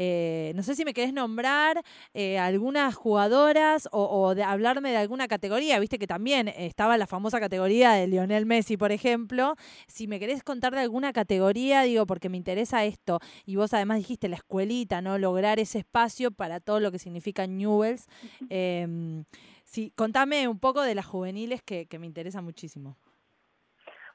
Eh, 0.01 0.53
no 0.55 0.63
sé 0.63 0.77
si 0.77 0.85
me 0.85 0.95
querés 0.95 1.13
nombrar 1.13 1.83
eh, 2.15 2.39
algunas 2.39 2.95
jugadoras 2.95 3.89
o, 3.91 4.37
de 4.37 4.45
hablarme 4.45 4.91
de 4.91 4.97
alguna 4.97 5.27
categoría. 5.27 5.81
Viste 5.81 5.99
que 5.99 6.07
también 6.07 6.47
estaba 6.47 6.97
la 6.97 7.09
famosa 7.09 7.41
categoría 7.41 7.93
de 7.95 8.07
Lionel 8.07 8.47
Messi, 8.47 8.77
por 8.77 8.93
ejemplo. 8.93 9.57
Si 9.89 10.07
me 10.07 10.21
querés 10.21 10.45
contar 10.45 10.73
de 10.73 10.81
alguna 10.83 11.13
categoría, 11.13 11.83
digo, 11.83 12.07
porque 12.07 12.29
me 12.29 12.37
interesa 12.37 12.85
esto. 12.85 13.19
Y 13.45 13.57
vos 13.57 13.75
además 13.75 13.99
dijiste 13.99 14.29
la 14.29 14.37
escuelita, 14.37 15.03
¿no? 15.03 15.19
Lograr 15.19 15.59
ese 15.59 15.81
espacio 15.81 16.31
para 16.31 16.61
todo 16.61 16.79
lo 16.79 16.93
que 16.93 17.01
significa 17.01 17.49
Newells. 17.49 18.07
Eh, 18.51 19.25
sí, 19.65 19.93
contame 19.97 20.47
un 20.47 20.61
poco 20.61 20.83
de 20.83 20.95
las 20.95 21.07
juveniles 21.07 21.61
que, 21.61 21.87
que 21.87 21.99
me 21.99 22.07
interesa 22.07 22.41
muchísimo. 22.41 22.97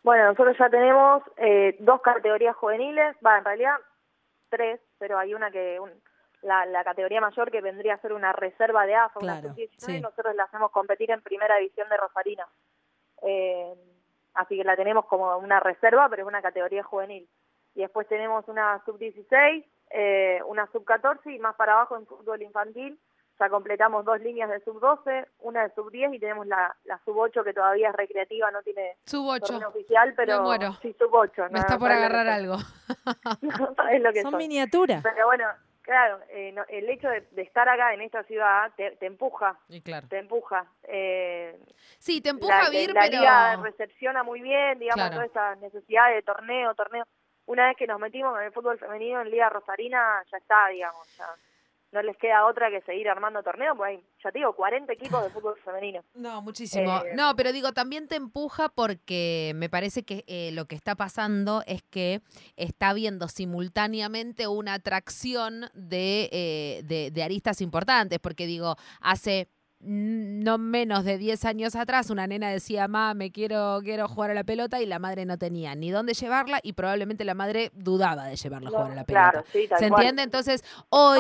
Bueno, 0.04 0.26
nosotros 0.26 0.58
ya 0.58 0.70
tenemos 0.70 1.24
eh, 1.38 1.78
dos 1.80 2.02
categorías 2.02 2.56
juveniles, 2.58 3.16
va, 3.26 3.38
en 3.38 3.46
realidad 3.46 3.76
tres, 4.50 4.80
pero 5.00 5.18
hay 5.18 5.34
una 5.34 5.50
que, 5.50 5.80
la, 6.42 6.66
la, 6.66 6.84
categoría 6.84 7.22
mayor 7.22 7.50
que 7.50 7.62
vendría 7.62 7.96
a 7.96 8.02
ser 8.02 8.14
una 8.14 8.34
reserva 8.34 8.86
de 8.86 8.96
AFA, 8.96 9.20
una 9.20 9.42
y 9.56 10.02
nosotros 10.02 10.36
la 10.36 10.44
hacemos 10.44 10.72
competir 10.72 11.10
en 11.12 11.22
primera 11.22 11.56
división 11.58 11.88
de 11.90 11.98
Rosarina. 11.98 12.48
Eh, 13.22 13.74
así 14.34 14.58
que 14.58 14.64
la 14.64 14.76
tenemos 14.76 15.06
como 15.06 15.38
una 15.38 15.60
reserva, 15.62 16.10
pero 16.10 16.24
es 16.24 16.28
una 16.28 16.42
categoría 16.42 16.84
juvenil. 16.84 17.28
Y 17.74 17.82
después 17.82 18.08
tenemos 18.08 18.48
una 18.48 18.84
sub-16, 18.86 19.66
eh, 19.90 20.42
una 20.46 20.68
sub-14 20.68 21.34
y 21.34 21.40
más 21.40 21.56
para 21.56 21.74
abajo 21.74 21.96
en 21.98 22.06
fútbol 22.06 22.42
infantil. 22.42 23.00
Ya 23.44 23.50
completamos 23.50 24.06
dos 24.06 24.22
líneas 24.22 24.50
de 24.50 24.62
sub-12, 24.62 25.28
una 25.42 25.64
de 25.64 25.74
sub-10 25.76 26.16
y 26.16 26.20
tenemos 26.20 26.48
la, 26.48 26.74
la 26.86 26.98
sub-8 27.04 27.44
que 27.44 27.54
todavía 27.54 27.90
es 27.90 27.96
recreativa, 27.96 28.50
no 28.52 28.62
tiene 28.62 28.96
sub-8 29.06 29.68
oficial, 29.68 30.14
pero 30.16 30.50
sí 30.82 30.96
sub-8. 30.98 31.50
Me 31.52 31.60
está 31.60 31.78
por 31.78 31.92
agarrar 31.92 32.26
algo. 32.28 32.56
lo 34.00 34.14
que 34.14 34.22
son 34.22 34.38
miniaturas. 34.38 35.04
Pero 35.04 35.26
bueno, 35.26 35.46
Claro, 35.82 36.20
eh, 36.30 36.56
el 36.70 36.90
hecho 36.90 37.10
de, 37.10 37.28
estar 37.42 37.68
acá 37.68 37.94
en 37.94 38.00
esta 38.00 38.24
ciudad 38.24 38.72
te, 38.78 39.06
empuja, 39.06 39.60
claro. 39.84 40.08
te 40.08 40.20
empuja. 40.20 40.66
Eh, 40.84 41.60
sí, 42.00 42.22
te 42.22 42.30
empuja 42.30 42.68
a 42.68 42.70
vivir, 42.70 42.94
la 42.94 43.02
pero... 43.02 43.20
liga 43.20 43.56
recepciona 43.58 44.24
muy 44.24 44.40
bien, 44.40 44.80
digamos, 44.80 45.12
todas 45.12 45.30
esas 45.30 45.60
necesidades 45.60 46.16
de 46.16 46.22
torneo, 46.22 46.74
torneo. 46.74 47.04
Una 47.48 47.68
vez 47.68 47.76
que 47.76 47.86
nos 47.86 48.00
metimos 48.00 48.40
en 48.40 48.46
el 48.46 48.54
fútbol 48.54 48.80
femenino 48.80 49.20
en 49.20 49.30
Liga 49.30 49.50
Rosarina, 49.50 50.24
ya 50.32 50.38
está, 50.38 50.70
digamos, 50.70 51.06
ya 51.18 51.28
no 51.94 52.02
les 52.02 52.18
queda 52.18 52.46
otra 52.46 52.70
que 52.70 52.82
seguir 52.82 53.08
armando 53.08 53.44
torneos, 53.44 53.78
pues 53.78 53.90
hay, 53.90 54.04
ya 54.24 54.32
te 54.32 54.40
digo, 54.40 54.54
40 54.54 54.92
equipos 54.92 55.24
de 55.24 55.30
fútbol 55.30 55.56
femenino. 55.64 56.02
No, 56.16 56.42
muchísimo. 56.42 57.04
Eh, 57.06 57.14
no, 57.16 57.36
pero 57.36 57.52
digo, 57.52 57.74
también 57.74 58.08
te 58.08 58.16
empuja 58.16 58.70
porque 58.70 59.52
me 59.56 59.70
parece 59.70 60.04
que 60.04 60.24
eh, 60.28 60.52
lo 60.54 60.66
que 60.66 60.76
está 60.76 60.96
pasando 60.96 61.64
es 61.68 61.84
que 61.84 62.22
está 62.56 62.90
habiendo 62.90 63.28
simultáneamente 63.28 64.48
una 64.48 64.76
atracción 64.76 65.66
de, 65.74 66.30
eh, 66.32 66.82
de, 66.86 67.12
de 67.12 67.24
aristas 67.24 67.62
importantes, 67.62 68.20
porque 68.20 68.46
digo, 68.46 68.76
hace 69.02 69.50
no 69.84 70.58
menos 70.58 71.04
de 71.04 71.18
10 71.18 71.46
años 71.46 71.76
atrás, 71.76 72.10
una 72.10 72.26
nena 72.26 72.50
decía, 72.50 72.88
ma, 72.88 73.14
me 73.14 73.32
quiero, 73.32 73.80
quiero 73.84 74.08
jugar 74.08 74.32
a 74.32 74.34
la 74.34 74.44
pelota 74.44 74.82
y 74.82 74.86
la 74.86 75.00
madre 75.00 75.26
no 75.26 75.38
tenía 75.38 75.76
ni 75.76 75.92
dónde 75.92 76.14
llevarla 76.14 76.60
y 76.64 76.74
probablemente 76.74 77.26
la 77.26 77.34
madre 77.34 77.72
dudaba 77.74 78.26
de 78.26 78.36
llevarla 78.36 78.70
a 78.70 78.72
jugar 78.72 78.92
a 78.92 78.96
la 78.96 79.04
pelota. 79.04 79.44
¿Se 79.52 79.86
entiende? 79.86 80.24
Entonces, 80.24 80.64
hoy... 80.90 81.20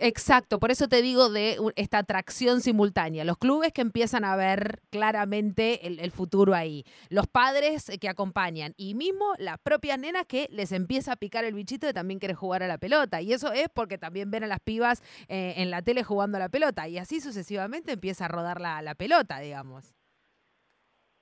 Exacto, 0.00 0.58
por 0.58 0.70
eso 0.70 0.88
te 0.88 1.02
digo 1.02 1.28
de 1.28 1.58
esta 1.76 1.98
atracción 1.98 2.60
simultánea. 2.60 3.24
Los 3.24 3.38
clubes 3.38 3.72
que 3.72 3.80
empiezan 3.82 4.24
a 4.24 4.36
ver 4.36 4.80
claramente 4.90 5.86
el, 5.86 6.10
futuro 6.10 6.54
ahí. 6.54 6.84
Los 7.08 7.26
padres 7.26 7.90
que 8.00 8.08
acompañan. 8.08 8.74
Y 8.76 8.94
mismo 8.94 9.34
las 9.38 9.58
propias 9.58 9.98
nenas 9.98 10.26
que 10.26 10.46
les 10.50 10.72
empieza 10.72 11.12
a 11.12 11.16
picar 11.16 11.44
el 11.44 11.54
bichito 11.54 11.86
de 11.86 11.92
también 11.92 12.20
querer 12.20 12.36
jugar 12.36 12.62
a 12.62 12.68
la 12.68 12.78
pelota. 12.78 13.20
Y 13.20 13.32
eso 13.32 13.52
es 13.52 13.68
porque 13.68 13.98
también 13.98 14.30
ven 14.30 14.44
a 14.44 14.46
las 14.46 14.60
pibas 14.60 15.02
eh, 15.28 15.54
en 15.56 15.70
la 15.70 15.82
tele 15.82 16.02
jugando 16.04 16.36
a 16.36 16.40
la 16.40 16.48
pelota. 16.48 16.88
Y 16.88 16.98
así 16.98 17.20
sucesivamente 17.20 17.92
empieza 17.92 18.26
a 18.26 18.28
rodar 18.28 18.60
la, 18.60 18.82
la 18.82 18.94
pelota, 18.94 19.38
digamos. 19.38 19.94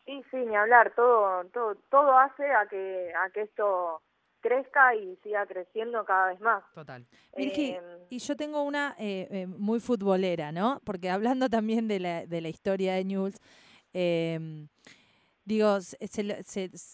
Sí, 0.04 0.24
sí, 0.30 0.36
ni 0.38 0.56
hablar. 0.56 0.92
Todo, 0.94 1.44
todo, 1.52 1.74
todo 1.90 2.18
hace 2.18 2.44
a 2.50 2.66
que, 2.66 3.12
a 3.14 3.30
que 3.30 3.42
esto 3.42 4.02
crezca 4.40 4.94
y 4.94 5.16
siga 5.22 5.46
creciendo 5.46 6.04
cada 6.04 6.28
vez 6.28 6.40
más. 6.40 6.62
Total. 6.74 7.06
Virgi, 7.36 7.70
em, 7.70 7.84
y 8.08 8.18
yo 8.18 8.36
tengo 8.36 8.62
una 8.62 8.96
eh, 8.98 9.28
eh, 9.30 9.46
muy 9.46 9.80
futbolera, 9.80 10.52
¿no? 10.52 10.80
Porque 10.84 11.10
hablando 11.10 11.48
también 11.48 11.88
de 11.88 12.00
la, 12.00 12.26
de 12.26 12.40
la 12.40 12.48
historia 12.48 12.94
de 12.94 13.04
Newell's, 13.04 13.38
em, 13.92 14.68
digo, 15.44 15.78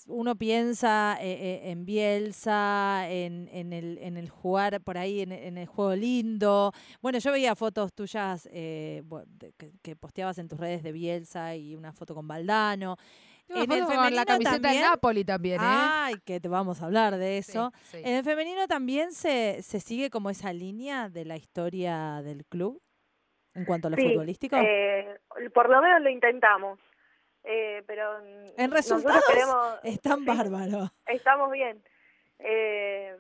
uno 0.09 0.37
piensa 0.37 1.19
eh, 1.21 1.71
en 1.71 1.85
Bielsa, 1.85 3.09
en, 3.09 3.49
en, 3.53 3.73
el, 3.73 3.99
en 3.99 4.17
el 4.17 4.29
jugar 4.29 4.81
por 4.81 4.99
ahí, 4.99 5.21
en, 5.21 5.33
en, 5.33 5.59
el 5.59 5.67
juego 5.67 5.95
lindo. 5.95 6.73
Bueno, 7.03 7.19
yo 7.19 7.33
veía 7.33 7.55
fotos 7.55 7.93
tuyas 7.93 8.49
que, 8.51 9.03
que, 9.83 9.97
posteabas 9.97 10.39
en 10.39 10.49
tus 10.49 10.59
redes 10.59 10.83
de 10.83 10.93
Bielsa 10.93 11.55
y 11.57 11.75
una 11.75 11.93
foto 11.93 12.15
con 12.15 12.27
En 13.49 13.71
el 13.71 13.87
femenino 13.87 14.11
la 14.11 14.25
camiseta 14.25 14.61
también, 14.61 14.83
de 14.83 14.89
Napoli 14.89 15.25
también, 15.25 15.61
¿eh? 15.61 15.65
Ay, 15.65 16.15
que 16.25 16.41
te 16.41 16.49
vamos 16.49 16.83
a 16.83 16.87
hablar 16.87 17.17
de 17.17 17.39
eso. 17.39 17.73
En 17.93 18.17
el 18.17 18.25
femenino 18.25 18.67
también 18.67 19.13
se, 19.13 19.63
se 19.63 19.81
sigue 19.81 20.11
como 20.11 20.31
esa 20.31 20.53
línea 20.53 21.09
de 21.09 21.25
la 21.25 21.37
historia 21.37 22.23
del 22.23 22.45
club 22.45 22.83
en 23.55 23.65
cuanto 23.65 23.89
a 23.89 23.91
lo 23.91 23.97
futbolístico. 23.97 24.57
Eh, 24.57 25.19
por 25.55 25.69
lo 25.69 25.81
menos 25.81 26.03
lo 26.03 26.11
intentamos. 26.11 26.79
Eh, 27.49 27.85
pero 27.87 28.19
en 28.57 28.71
resultados 28.73 29.25
queremos, 29.29 29.79
están 29.85 30.25
bárbaros. 30.25 30.91
Estamos 31.07 31.53
bien. 31.53 31.81
Eh, 32.41 33.17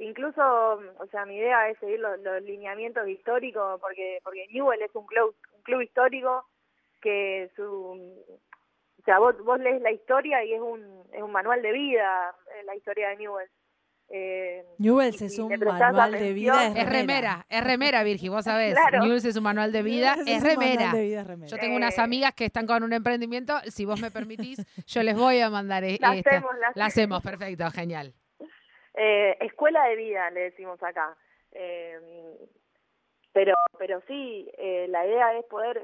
incluso, 0.00 0.42
o 0.42 1.06
sea, 1.10 1.24
mi 1.26 1.36
idea 1.36 1.68
es 1.68 1.78
seguir 1.78 2.00
los, 2.00 2.42
lineamientos 2.42 3.08
históricos 3.08 3.80
porque 3.80 4.18
porque 4.24 4.48
Newell 4.50 4.82
es 4.82 4.94
un 4.94 5.06
club 5.06 5.34
un 5.54 5.62
club 5.62 5.80
histórico 5.80 6.44
que 7.00 7.50
su 7.54 8.16
o 9.02 9.04
sea, 9.04 9.18
vos, 9.18 9.36
vos 9.44 9.58
lees 9.58 9.82
la 9.82 9.90
historia 9.90 10.44
y 10.44 10.54
es 10.54 10.60
un, 10.60 11.02
es 11.12 11.20
un 11.20 11.32
manual 11.32 11.60
de 11.60 11.72
vida, 11.72 12.36
eh, 12.54 12.62
la 12.64 12.76
historia 12.76 13.08
de 13.08 13.16
Newell's. 13.16 13.50
Eh, 14.14 14.64
Newell's 14.78 15.20
es 15.22 15.38
un 15.40 15.58
manual 15.58 16.12
de 16.12 16.32
vida. 16.32 16.68
Es 16.68 16.88
remera, 16.88 17.44
es 17.48 17.64
remera, 17.64 18.04
Virgi, 18.04 18.28
vos 18.28 18.44
sabés. 18.44 18.76
Newell's 18.92 19.24
es 19.24 19.36
un 19.36 19.42
manual 19.42 19.72
de 19.72 19.82
vida, 19.82 20.14
es, 20.24 20.40
remera. 20.40 20.92
Yo 21.46 21.56
tengo 21.58 21.74
unas 21.74 21.98
eh, 21.98 22.00
amigas 22.00 22.32
que 22.34 22.44
están 22.44 22.64
con 22.64 22.84
un 22.84 22.92
emprendimiento, 22.92 23.58
si 23.66 23.84
vos 23.84 24.00
me 24.00 24.12
permitís, 24.12 24.58
yo 24.86 25.02
les 25.02 25.16
voy 25.16 25.40
a 25.40 25.50
mandar 25.50 25.82
e-, 25.82 25.98
la 26.00 26.14
esta. 26.14 26.30
Hacemos, 26.30 26.52
la, 26.76 26.84
hacemos, 26.84 27.22
perfecto, 27.24 27.68
genial. 27.72 28.14
Eh, 28.94 29.36
escuela 29.40 29.84
de 29.88 29.96
vida, 29.96 30.30
le 30.30 30.40
decimos 30.42 30.80
acá. 30.80 31.16
pero, 33.32 33.54
pero 33.78 34.00
sí, 34.06 34.48
la 34.86 35.04
idea 35.04 35.36
es 35.38 35.44
poder 35.46 35.82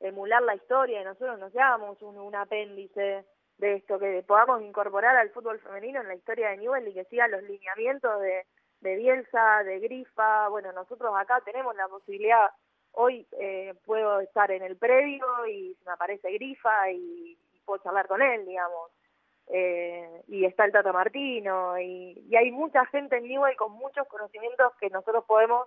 emular 0.00 0.42
la 0.42 0.54
historia 0.54 1.00
y 1.00 1.04
nosotros 1.04 1.38
nos 1.38 1.52
seamos 1.52 2.00
un, 2.02 2.34
apéndice 2.34 3.24
de 3.58 3.74
esto, 3.74 3.98
que 3.98 4.22
podamos 4.26 4.62
incorporar 4.62 5.16
al 5.16 5.30
fútbol 5.30 5.58
femenino 5.60 6.00
en 6.00 6.08
la 6.08 6.14
historia 6.14 6.50
de 6.50 6.58
Newell 6.58 6.86
y 6.88 6.94
que 6.94 7.04
siga 7.06 7.26
los 7.28 7.42
lineamientos 7.42 8.20
de, 8.20 8.46
de 8.80 8.96
Bielsa, 8.96 9.64
de 9.64 9.80
Grifa. 9.80 10.48
Bueno, 10.48 10.72
nosotros 10.72 11.12
acá 11.16 11.40
tenemos 11.44 11.74
la 11.74 11.88
posibilidad, 11.88 12.50
hoy 12.92 13.26
eh, 13.32 13.74
puedo 13.84 14.20
estar 14.20 14.50
en 14.50 14.62
el 14.62 14.76
previo 14.76 15.26
y 15.46 15.76
me 15.84 15.92
aparece 15.92 16.32
Grifa 16.32 16.90
y, 16.90 17.36
puedo 17.64 17.82
charlar 17.82 18.06
con 18.08 18.22
él, 18.22 18.46
digamos. 18.46 18.90
Eh, 19.50 20.22
y 20.28 20.44
está 20.44 20.64
el 20.64 20.72
Tato 20.72 20.92
Martino 20.92 21.78
y, 21.78 22.22
y 22.28 22.36
hay 22.36 22.50
mucha 22.50 22.84
gente 22.86 23.16
en 23.16 23.24
Newell 23.24 23.56
con 23.56 23.72
muchos 23.72 24.06
conocimientos 24.08 24.74
que 24.78 24.90
nosotros 24.90 25.24
podemos 25.26 25.66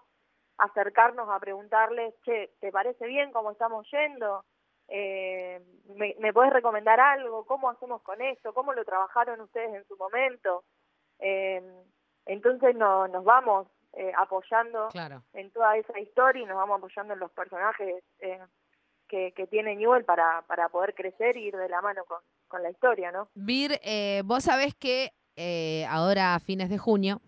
acercarnos 0.62 1.30
a 1.30 1.40
preguntarles, 1.40 2.14
che, 2.24 2.52
¿te 2.60 2.72
parece 2.72 3.08
bien 3.08 3.32
cómo 3.32 3.52
estamos 3.52 3.86
yendo? 3.92 4.46
Eh, 4.88 5.60
¿me, 5.96 6.16
¿Me 6.20 6.34
puedes 6.34 6.54
recomendar 6.54 7.00
algo? 7.00 7.46
¿Cómo 7.46 7.70
hacemos 7.70 8.02
con 8.02 8.22
esto? 8.22 8.54
¿Cómo 8.54 8.74
lo 8.74 8.86
trabajaron 8.86 9.42
ustedes 9.42 9.74
en 9.74 9.86
su 9.88 9.96
momento? 9.98 10.64
Eh, 11.20 11.62
entonces 12.26 12.76
no, 12.76 13.08
nos 13.08 13.24
vamos 13.24 13.68
eh, 13.94 14.12
apoyando 14.18 14.90
en 15.34 15.52
toda 15.52 15.78
esa 15.78 16.00
historia 16.00 16.44
y 16.44 16.46
nos 16.46 16.58
vamos 16.58 16.78
apoyando 16.78 17.14
en 17.14 17.20
los 17.20 17.32
personajes 17.32 18.04
eh, 18.20 18.40
que, 19.08 19.34
que 19.34 19.48
tiene 19.48 19.76
Newell 19.76 20.06
para, 20.06 20.44
para 20.48 20.70
poder 20.70 20.94
crecer 20.94 21.38
y 21.38 21.48
ir 21.48 21.58
de 21.58 21.70
la 21.70 21.82
mano 21.82 22.06
con, 22.06 22.20
con 22.48 22.64
la 22.64 22.70
historia, 22.70 23.12
¿no? 23.12 23.30
Vir, 23.34 23.80
eh, 23.84 24.22
vos 24.26 24.44
sabés 24.44 24.76
que 24.76 25.12
eh, 25.36 25.86
ahora 25.90 26.36
a 26.36 26.40
fines 26.40 26.70
de 26.70 26.78
junio 26.78 27.22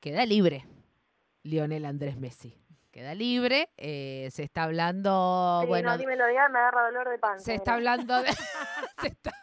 queda 0.00 0.24
libre 0.24 0.64
Lionel 1.42 1.84
Andrés 1.84 2.16
Messi. 2.16 2.56
Queda 2.90 3.14
libre, 3.14 3.70
eh, 3.76 4.28
se 4.32 4.42
está 4.42 4.64
hablando. 4.64 5.62
bueno, 5.68 5.90
no, 5.90 5.98
dímelo 5.98 6.24
ya, 6.32 6.48
me 6.48 6.58
agarra 6.58 6.86
dolor 6.86 7.08
de 7.08 7.18
panza. 7.18 7.44
Se 7.44 7.54
está 7.54 7.74
hablando 7.74 8.20
de. 8.20 8.30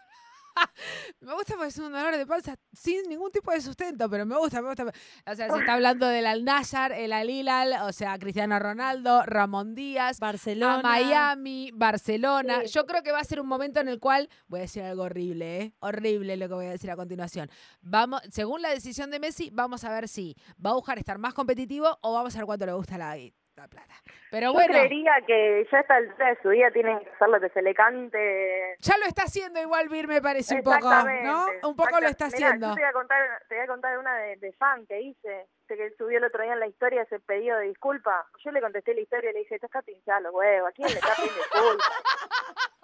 me 1.21 1.33
gusta 1.33 1.55
porque 1.55 1.69
es 1.69 1.77
un 1.77 1.91
dolor 1.91 2.15
de 2.15 2.25
panza 2.25 2.55
sin 2.73 3.03
ningún 3.09 3.31
tipo 3.31 3.51
de 3.51 3.61
sustento, 3.61 4.09
pero 4.09 4.25
me 4.25 4.37
gusta, 4.37 4.61
me 4.61 4.69
gusta. 4.69 4.83
O 4.83 5.35
sea, 5.35 5.49
se 5.49 5.59
está 5.59 5.73
hablando 5.73 6.07
del 6.07 6.25
Al 6.25 6.43
Nayar, 6.43 6.91
el 6.91 7.13
Al 7.13 7.29
Hilal, 7.29 7.73
o 7.83 7.91
sea, 7.91 8.17
Cristiano 8.19 8.57
Ronaldo, 8.59 9.23
Ramón 9.23 9.75
Díaz, 9.75 10.19
Barcelona, 10.19 10.81
Miami, 10.81 11.71
Barcelona. 11.73 12.63
Yo 12.63 12.85
creo 12.85 13.03
que 13.03 13.11
va 13.11 13.19
a 13.19 13.23
ser 13.23 13.39
un 13.39 13.47
momento 13.47 13.79
en 13.79 13.87
el 13.87 13.99
cual 13.99 14.29
voy 14.47 14.59
a 14.59 14.63
decir 14.63 14.83
algo 14.83 15.03
horrible, 15.03 15.61
¿eh? 15.61 15.73
Horrible 15.79 16.37
lo 16.37 16.47
que 16.47 16.53
voy 16.53 16.65
a 16.65 16.71
decir 16.71 16.91
a 16.91 16.95
continuación. 16.95 17.49
Vamos, 17.81 18.21
según 18.31 18.61
la 18.61 18.69
decisión 18.69 19.11
de 19.11 19.19
Messi, 19.19 19.49
vamos 19.51 19.83
a 19.83 19.91
ver 19.91 20.07
si 20.07 20.35
va 20.63 20.71
a 20.71 20.73
buscar 20.73 20.97
estar 20.97 21.17
más 21.17 21.33
competitivo 21.33 21.97
o 22.01 22.13
vamos 22.13 22.35
a 22.35 22.39
ver 22.39 22.45
cuánto 22.45 22.65
le 22.65 22.73
gusta 22.73 22.97
la 22.97 23.15
la 23.57 23.67
plata. 23.67 23.93
Pero 24.29 24.53
Yo 24.53 24.59
creería 24.59 25.13
que 25.25 25.67
ya 25.71 25.79
está 25.79 25.97
el 25.97 26.15
de 26.15 26.37
su 26.41 26.49
día 26.49 26.69
tienen 26.71 26.99
que 26.99 27.09
hacer 27.09 27.29
lo 27.29 27.39
que 27.39 27.49
se 27.49 27.61
le 27.61 27.73
cante. 27.73 28.75
Ya 28.79 28.97
lo 28.97 29.05
está 29.05 29.23
haciendo 29.23 29.59
igual 29.61 29.89
Vir, 29.89 30.07
me 30.07 30.21
parece 30.21 30.55
un 30.55 30.63
poco, 30.63 30.89
¿no? 31.23 31.47
Un 31.63 31.75
poco 31.75 31.99
lo 31.99 32.07
está 32.07 32.25
haciendo. 32.25 32.73
te 32.75 32.81
voy 32.81 32.89
a 32.89 32.93
contar, 32.93 33.43
te 33.49 33.55
voy 33.55 33.63
a 33.63 33.67
contar 33.67 33.97
una 33.97 34.15
de, 34.17 34.53
fan 34.53 34.85
que 34.85 35.01
hice, 35.01 35.47
que 35.67 35.93
subió 35.97 36.19
el 36.19 36.25
otro 36.25 36.43
día 36.43 36.53
en 36.53 36.59
la 36.59 36.67
historia 36.67 37.01
ese 37.01 37.19
pedido 37.19 37.57
de 37.57 37.67
disculpa. 37.67 38.27
Yo 38.43 38.51
le 38.51 38.61
contesté 38.61 38.93
la 38.93 39.01
historia 39.01 39.31
y 39.31 39.33
le 39.33 39.39
dije, 39.39 39.55
estás 39.55 39.83
pinchado 39.83 40.21
los 40.21 40.33
huevos, 40.33 40.69
¿a 40.69 40.71
quién 40.73 40.87
le 40.89 40.95
está 40.95 41.15
pidiendo 41.15 41.41
disculpa? 41.41 41.85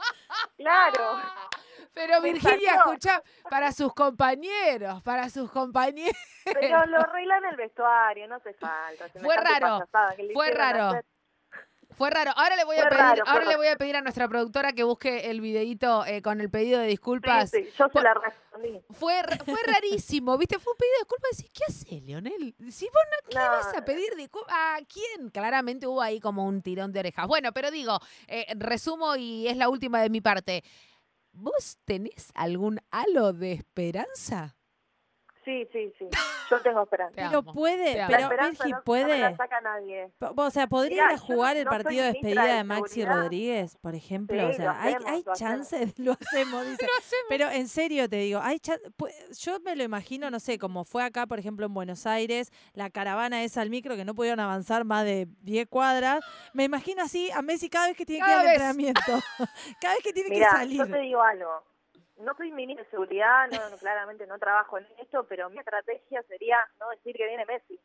claro. 0.58 1.22
Pero 1.94 2.22
Virginia, 2.22 2.74
escucha, 2.76 3.22
para 3.50 3.72
sus 3.72 3.94
compañeros, 3.94 5.04
para 5.04 5.30
sus 5.30 5.52
compañeros. 5.52 6.18
Pero 6.44 6.86
lo 6.88 7.00
arreglan 7.00 7.44
en 7.44 7.50
el 7.52 7.56
vestuario, 7.56 8.28
no 8.28 8.36
hace 8.36 8.54
falta. 8.56 9.10
Fue 9.22 9.36
raro, 9.38 9.88
fue 10.34 10.52
raro. 10.52 11.00
Fue 11.96 12.10
raro. 12.10 12.32
Ahora 12.36 12.56
le 12.56 12.64
voy 12.66 12.78
a 12.78 12.90
pedir, 12.90 13.24
ahora 13.26 13.46
le 13.46 13.58
voy 13.58 13.68
a 13.68 13.76
pedir 13.76 13.96
a 13.96 14.02
nuestra 14.02 14.28
productora 14.28 14.74
que 14.74 14.84
busque 14.84 15.30
el 15.30 15.42
videito 15.42 16.06
eh, 16.06 16.22
con 16.22 16.42
el 16.42 16.50
pedido 16.50 16.80
de 16.80 16.88
disculpas. 16.88 17.50
Sí, 17.50 17.68
yo 17.78 17.88
se 17.92 18.02
la 18.02 18.14
respondí. 18.14 18.82
Fue, 18.92 19.22
fue 19.46 19.60
rarísimo, 19.68 20.38
¿viste? 20.38 20.60
Fue 20.60 20.74
un 20.74 20.78
pedido 20.78 20.96
de 20.96 21.00
disculpas. 21.00 21.38
Decís, 21.38 21.52
¿qué 21.54 21.64
haces, 21.68 22.04
Leonel? 22.04 22.56
Si 22.72 22.86
vos 22.86 23.04
no, 23.12 23.30
¿qué 23.30 23.38
vas 23.38 23.76
a 23.76 23.86
pedir 23.86 24.16
disculpas? 24.16 24.54
¿A 24.56 24.80
quién? 24.86 25.30
Claramente 25.30 25.88
hubo 25.88 26.02
ahí 26.02 26.20
como 26.20 26.46
un 26.46 26.62
tirón 26.62 26.92
de 26.92 27.00
orejas. 27.00 27.28
Bueno, 27.28 27.52
pero 27.54 27.72
digo, 27.72 28.00
eh, 28.28 28.46
resumo 28.56 29.16
y 29.16 29.48
es 29.48 29.58
la 29.58 29.70
última 29.70 30.02
de 30.02 30.10
mi 30.10 30.22
parte. 30.22 30.64
¿Vos 31.32 31.80
tenés 31.86 32.32
algún 32.36 32.80
halo 32.92 33.34
de 33.34 33.54
esperanza? 33.54 34.56
Sí, 35.46 35.68
sí, 35.72 35.94
sí. 36.00 36.08
Yo 36.50 36.62
tengo 36.62 36.84
esperanza. 36.84 37.16
Pero 37.16 37.44
puede, 37.44 38.06
pero 38.08 38.30
Virgi 38.30 38.74
puede. 38.86 39.20
No 39.20 39.30
la 39.30 39.36
saca 39.36 39.62
nadie. 39.62 40.12
O 40.20 40.50
sea, 40.50 40.68
¿podría 40.68 41.18
jugar 41.18 41.58
el 41.58 41.66
partido 41.66 42.04
de 42.04 42.14
despedida 42.14 42.56
de, 42.56 42.64
Maxi 42.64 43.06
Rodríguez, 43.06 43.78
por 43.78 43.96
ejemplo? 43.96 44.48
o 44.48 44.54
sea, 44.54 44.82
hay, 44.82 44.96
hay 45.06 45.24
chances, 45.36 45.98
lo 45.98 46.14
hacemos, 46.14 46.66
dice. 46.70 46.88
Pero 47.30 47.50
en 47.50 47.68
serio 47.68 48.08
te 48.10 48.18
digo, 48.18 48.40
hay 48.42 48.62
yo 49.40 49.60
me 49.60 49.76
lo 49.76 49.84
imagino, 49.84 50.30
no 50.30 50.40
sé, 50.40 50.58
como 50.58 50.86
fue 50.86 51.04
acá, 51.04 51.26
por 51.26 51.40
ejemplo, 51.40 51.66
en 51.66 51.74
Buenos 51.74 52.06
Aires, 52.06 52.52
la 52.74 52.90
caravana 52.90 53.44
esa 53.44 53.62
al 53.62 53.70
micro 53.70 53.96
que 53.96 54.06
no 54.06 54.14
pudieron 54.14 54.40
avanzar 54.40 54.86
más 54.86 55.06
de 55.06 55.28
10 55.42 55.68
cuadras. 55.68 56.24
Me 56.54 56.64
imagino 56.66 57.04
así 57.04 57.32
a 57.32 57.42
Messi 57.42 57.70
cada 57.70 57.88
vez 57.88 57.98
que 57.98 58.06
tiene 58.06 58.26
que 58.26 58.32
ir 58.32 58.38
al 58.38 58.48
entrenamiento. 58.48 59.02
cada 59.82 59.96
vez 59.96 60.04
que 60.04 60.14
tiene 60.14 60.30
que 60.30 60.44
salir. 60.44 60.78
Yo 60.78 60.88
te 60.88 61.00
digo 61.00 61.22
algo 61.22 61.73
no 62.18 62.34
soy 62.36 62.52
ministro 62.52 62.84
de 62.86 62.92
seguridad, 62.92 63.48
no, 63.50 63.78
claramente 63.78 64.28
no 64.28 64.38
trabajo 64.38 64.78
en 64.78 64.88
esto, 65.00 65.26
pero 65.28 65.50
mi 65.50 65.60
estrategia 65.60 66.22
sería 66.24 66.58
no 66.80 66.90
decir 66.90 67.16
que 67.16 67.28
viene 67.28 67.46
Messi. 67.46 67.80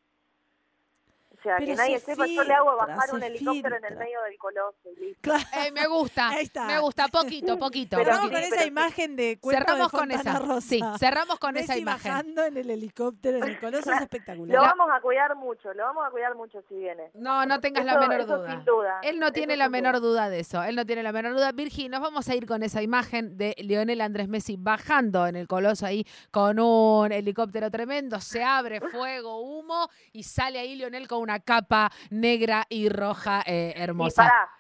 O 1.39 1.41
sea, 1.43 1.57
que 1.59 1.75
nadie 1.75 2.01
sepa, 2.01 2.27
yo 2.27 2.43
le 2.43 2.53
hago 2.53 2.77
bajar 2.77 3.15
un 3.15 3.23
helicóptero 3.23 3.77
en 3.77 3.85
el 3.85 3.97
medio 3.97 4.21
del 4.23 4.37
coloso 4.39 4.77
y 4.97 5.01
listo. 5.01 5.33
Eh, 5.35 5.71
me 5.73 5.87
gusta, 5.87 6.31
me 6.67 6.79
gusta, 6.81 7.07
poquito, 7.09 7.57
poquito. 7.57 7.97
Cerramos 7.97 8.31
con 8.31 8.39
esa 8.39 8.67
imagen 8.67 9.17
de 9.17 9.39
Cerramos 9.43 9.93
con 9.93 10.11
esa, 10.11 10.39
Rosa. 10.41 10.61
sí, 10.61 10.81
cerramos 10.99 11.39
con 11.39 11.57
esa 11.57 11.79
imagen. 11.79 12.13
bajando 12.13 12.45
en 12.45 12.57
el 12.57 12.71
helicóptero 12.71 13.39
en 13.39 13.45
el 13.45 13.61
coloso 13.61 13.93
es 13.93 14.01
espectacular. 14.01 14.57
Lo 14.57 14.63
vamos 14.63 14.89
a 14.93 15.01
cuidar 15.01 15.37
mucho, 15.37 15.73
lo 15.75 15.85
vamos 15.85 16.05
a 16.07 16.11
cuidar 16.11 16.35
mucho 16.35 16.61
si 16.69 16.75
viene. 16.75 17.11
No, 17.15 17.47
no 17.47 17.61
tengas 17.61 17.85
la 17.85 17.99
menor 18.01 18.27
duda. 18.27 19.01
Él 19.03 19.21
no 19.21 19.33
tiene 19.33 19.57
la 19.57 19.69
menor 19.69 20.01
duda. 20.01 20.29
de 20.29 20.41
eso, 20.41 20.63
él 20.65 20.75
no 20.75 20.85
tiene 20.87 21.03
la 21.03 21.13
menor 21.13 21.35
duda. 21.35 21.53
Virgi, 21.53 21.89
nos 21.89 22.01
vamos 22.01 22.29
a 22.29 22.35
ir 22.35 22.47
con 22.47 22.63
esa 22.63 22.83
imagen 22.83 23.37
de 23.37 23.55
Lionel 23.59 24.01
Andrés 24.01 24.29
Messi 24.29 24.57
bajando 24.59 25.27
en 25.27 25.37
el 25.37 25.47
coloso 25.47 25.87
ahí 25.87 26.05
con 26.31 26.59
un 26.59 27.13
helicóptero 27.13 27.71
tremendo, 27.71 28.21
se 28.21 28.43
abre 28.43 28.81
fuego, 28.81 29.41
humo 29.41 29.89
y 30.13 30.25
sale 30.25 30.59
ahí 30.59 30.75
Lionel 30.75 31.07
con 31.07 31.18
una 31.19 31.41
capa 31.41 31.91
negra 32.11 32.65
y 32.69 32.89
roja 32.89 33.43
eh, 33.47 33.75
hermosa. 33.77 34.25
Y 34.25 34.27
para, 34.27 34.51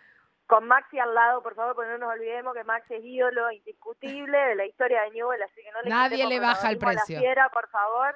con 0.46 0.66
Maxi 0.66 0.98
al 0.98 1.14
lado, 1.14 1.42
por 1.42 1.54
favor, 1.54 1.74
porque 1.74 1.90
no 1.90 1.98
nos 1.98 2.12
olvidemos 2.12 2.54
que 2.54 2.64
Maxi 2.64 2.94
es 2.94 3.04
ídolo 3.04 3.50
indiscutible 3.50 4.38
de 4.38 4.54
la 4.54 4.66
historia 4.66 5.02
de 5.02 5.10
Newell, 5.10 5.42
así 5.42 5.62
que 5.62 5.70
no 5.72 5.82
le 5.82 5.90
Nadie 5.90 6.26
le 6.26 6.40
baja 6.40 6.70
el 6.70 6.78
precio. 6.78 7.20
por 7.52 7.68
favor 7.68 8.14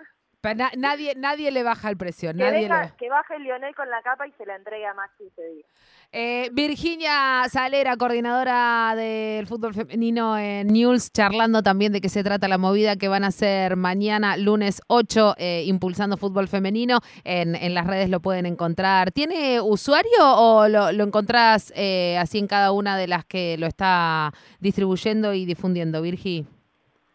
nadie, 0.76 1.14
nadie 1.16 1.50
le 1.50 1.62
baja 1.62 1.88
el 1.88 1.96
precio. 1.96 2.30
Que, 2.32 2.38
nadie 2.38 2.68
que 2.98 3.08
baje 3.08 3.38
Lionel 3.38 3.74
con 3.74 3.88
la 3.90 4.02
capa 4.02 4.26
y 4.26 4.32
se 4.32 4.44
la 4.44 4.56
entregue 4.56 4.86
a 4.86 4.94
Maxi 4.94 5.24
ese 5.24 5.42
día. 5.54 5.64
Eh, 6.14 6.50
Virginia 6.52 7.44
Salera, 7.50 7.96
coordinadora 7.96 8.94
del 8.96 9.46
fútbol 9.46 9.72
femenino 9.72 10.36
en 10.36 10.66
News, 10.66 11.10
charlando 11.10 11.62
también 11.62 11.92
de 11.92 12.00
qué 12.00 12.08
se 12.08 12.22
trata 12.22 12.48
la 12.48 12.58
movida 12.58 12.96
que 12.96 13.08
van 13.08 13.24
a 13.24 13.28
hacer 13.28 13.76
mañana, 13.76 14.36
lunes 14.36 14.82
8, 14.88 15.36
eh, 15.38 15.62
impulsando 15.66 16.16
fútbol 16.16 16.48
femenino. 16.48 17.00
En, 17.24 17.54
en, 17.54 17.72
las 17.74 17.86
redes 17.86 18.10
lo 18.10 18.20
pueden 18.20 18.44
encontrar. 18.44 19.12
¿Tiene 19.12 19.60
usuario 19.60 20.10
o 20.20 20.68
lo, 20.68 20.92
lo 20.92 21.04
encontrás 21.04 21.72
eh, 21.76 22.18
así 22.18 22.38
en 22.38 22.46
cada 22.46 22.72
una 22.72 22.98
de 22.98 23.06
las 23.06 23.24
que 23.24 23.56
lo 23.56 23.66
está 23.66 24.32
distribuyendo 24.60 25.32
y 25.32 25.46
difundiendo, 25.46 26.02
Virgi? 26.02 26.46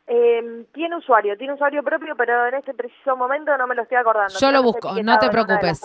Eh, 0.09 0.65
tiene 0.73 0.95
usuario, 0.95 1.37
tiene 1.37 1.53
usuario 1.53 1.83
propio, 1.83 2.15
pero 2.15 2.47
en 2.47 2.55
este 2.55 2.73
preciso 2.73 3.17
momento 3.17 3.55
no 3.57 3.67
me 3.67 3.75
lo 3.75 3.81
estoy 3.81 3.97
acordando. 3.97 4.33
Yo 4.39 4.51
lo 4.53 4.63
busco, 4.63 4.93
no 5.03 5.19
te 5.19 5.29
preocupes. 5.29 5.81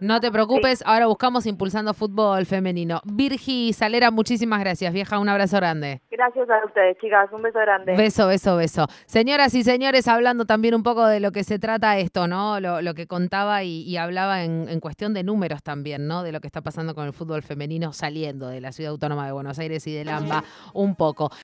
No 0.00 0.18
te 0.18 0.32
preocupes, 0.32 0.82
ahora 0.86 1.06
buscamos 1.06 1.44
Impulsando 1.44 1.92
Fútbol 1.92 2.46
Femenino. 2.46 3.02
Virgi 3.04 3.74
Salera, 3.74 4.10
muchísimas 4.10 4.60
gracias, 4.60 4.94
vieja, 4.94 5.18
un 5.18 5.28
abrazo 5.28 5.56
grande. 5.58 6.00
Gracias 6.10 6.48
a 6.48 6.64
ustedes, 6.64 6.96
chicas, 6.98 7.30
un 7.32 7.42
beso 7.42 7.58
grande. 7.58 7.94
Beso, 7.96 8.26
beso, 8.28 8.56
beso. 8.56 8.86
Señoras 9.04 9.54
y 9.54 9.62
señores, 9.62 10.08
hablando 10.08 10.46
también 10.46 10.74
un 10.74 10.82
poco 10.82 11.06
de 11.06 11.20
lo 11.20 11.30
que 11.30 11.44
se 11.44 11.58
trata 11.58 11.98
esto, 11.98 12.26
¿no? 12.28 12.58
Lo, 12.60 12.94
que 12.94 13.06
contaba 13.06 13.62
y, 13.62 13.94
hablaba 13.98 14.42
en, 14.42 14.70
en, 14.70 14.80
cuestión 14.80 15.12
de 15.12 15.22
números 15.22 15.62
también, 15.62 16.06
¿no? 16.06 16.22
De 16.22 16.32
lo 16.32 16.40
que 16.40 16.46
está 16.46 16.62
pasando 16.62 16.94
con 16.94 17.06
el 17.06 17.12
fútbol 17.12 17.42
femenino 17.42 17.92
saliendo 17.92 18.48
de 18.48 18.62
la 18.62 18.72
Ciudad 18.72 18.92
Autónoma 18.92 19.26
de 19.26 19.32
Buenos 19.32 19.58
Aires 19.58 19.86
y 19.86 19.94
del 19.94 20.08
AMBA 20.08 20.44
un 20.72 20.94
poco. 20.96 21.30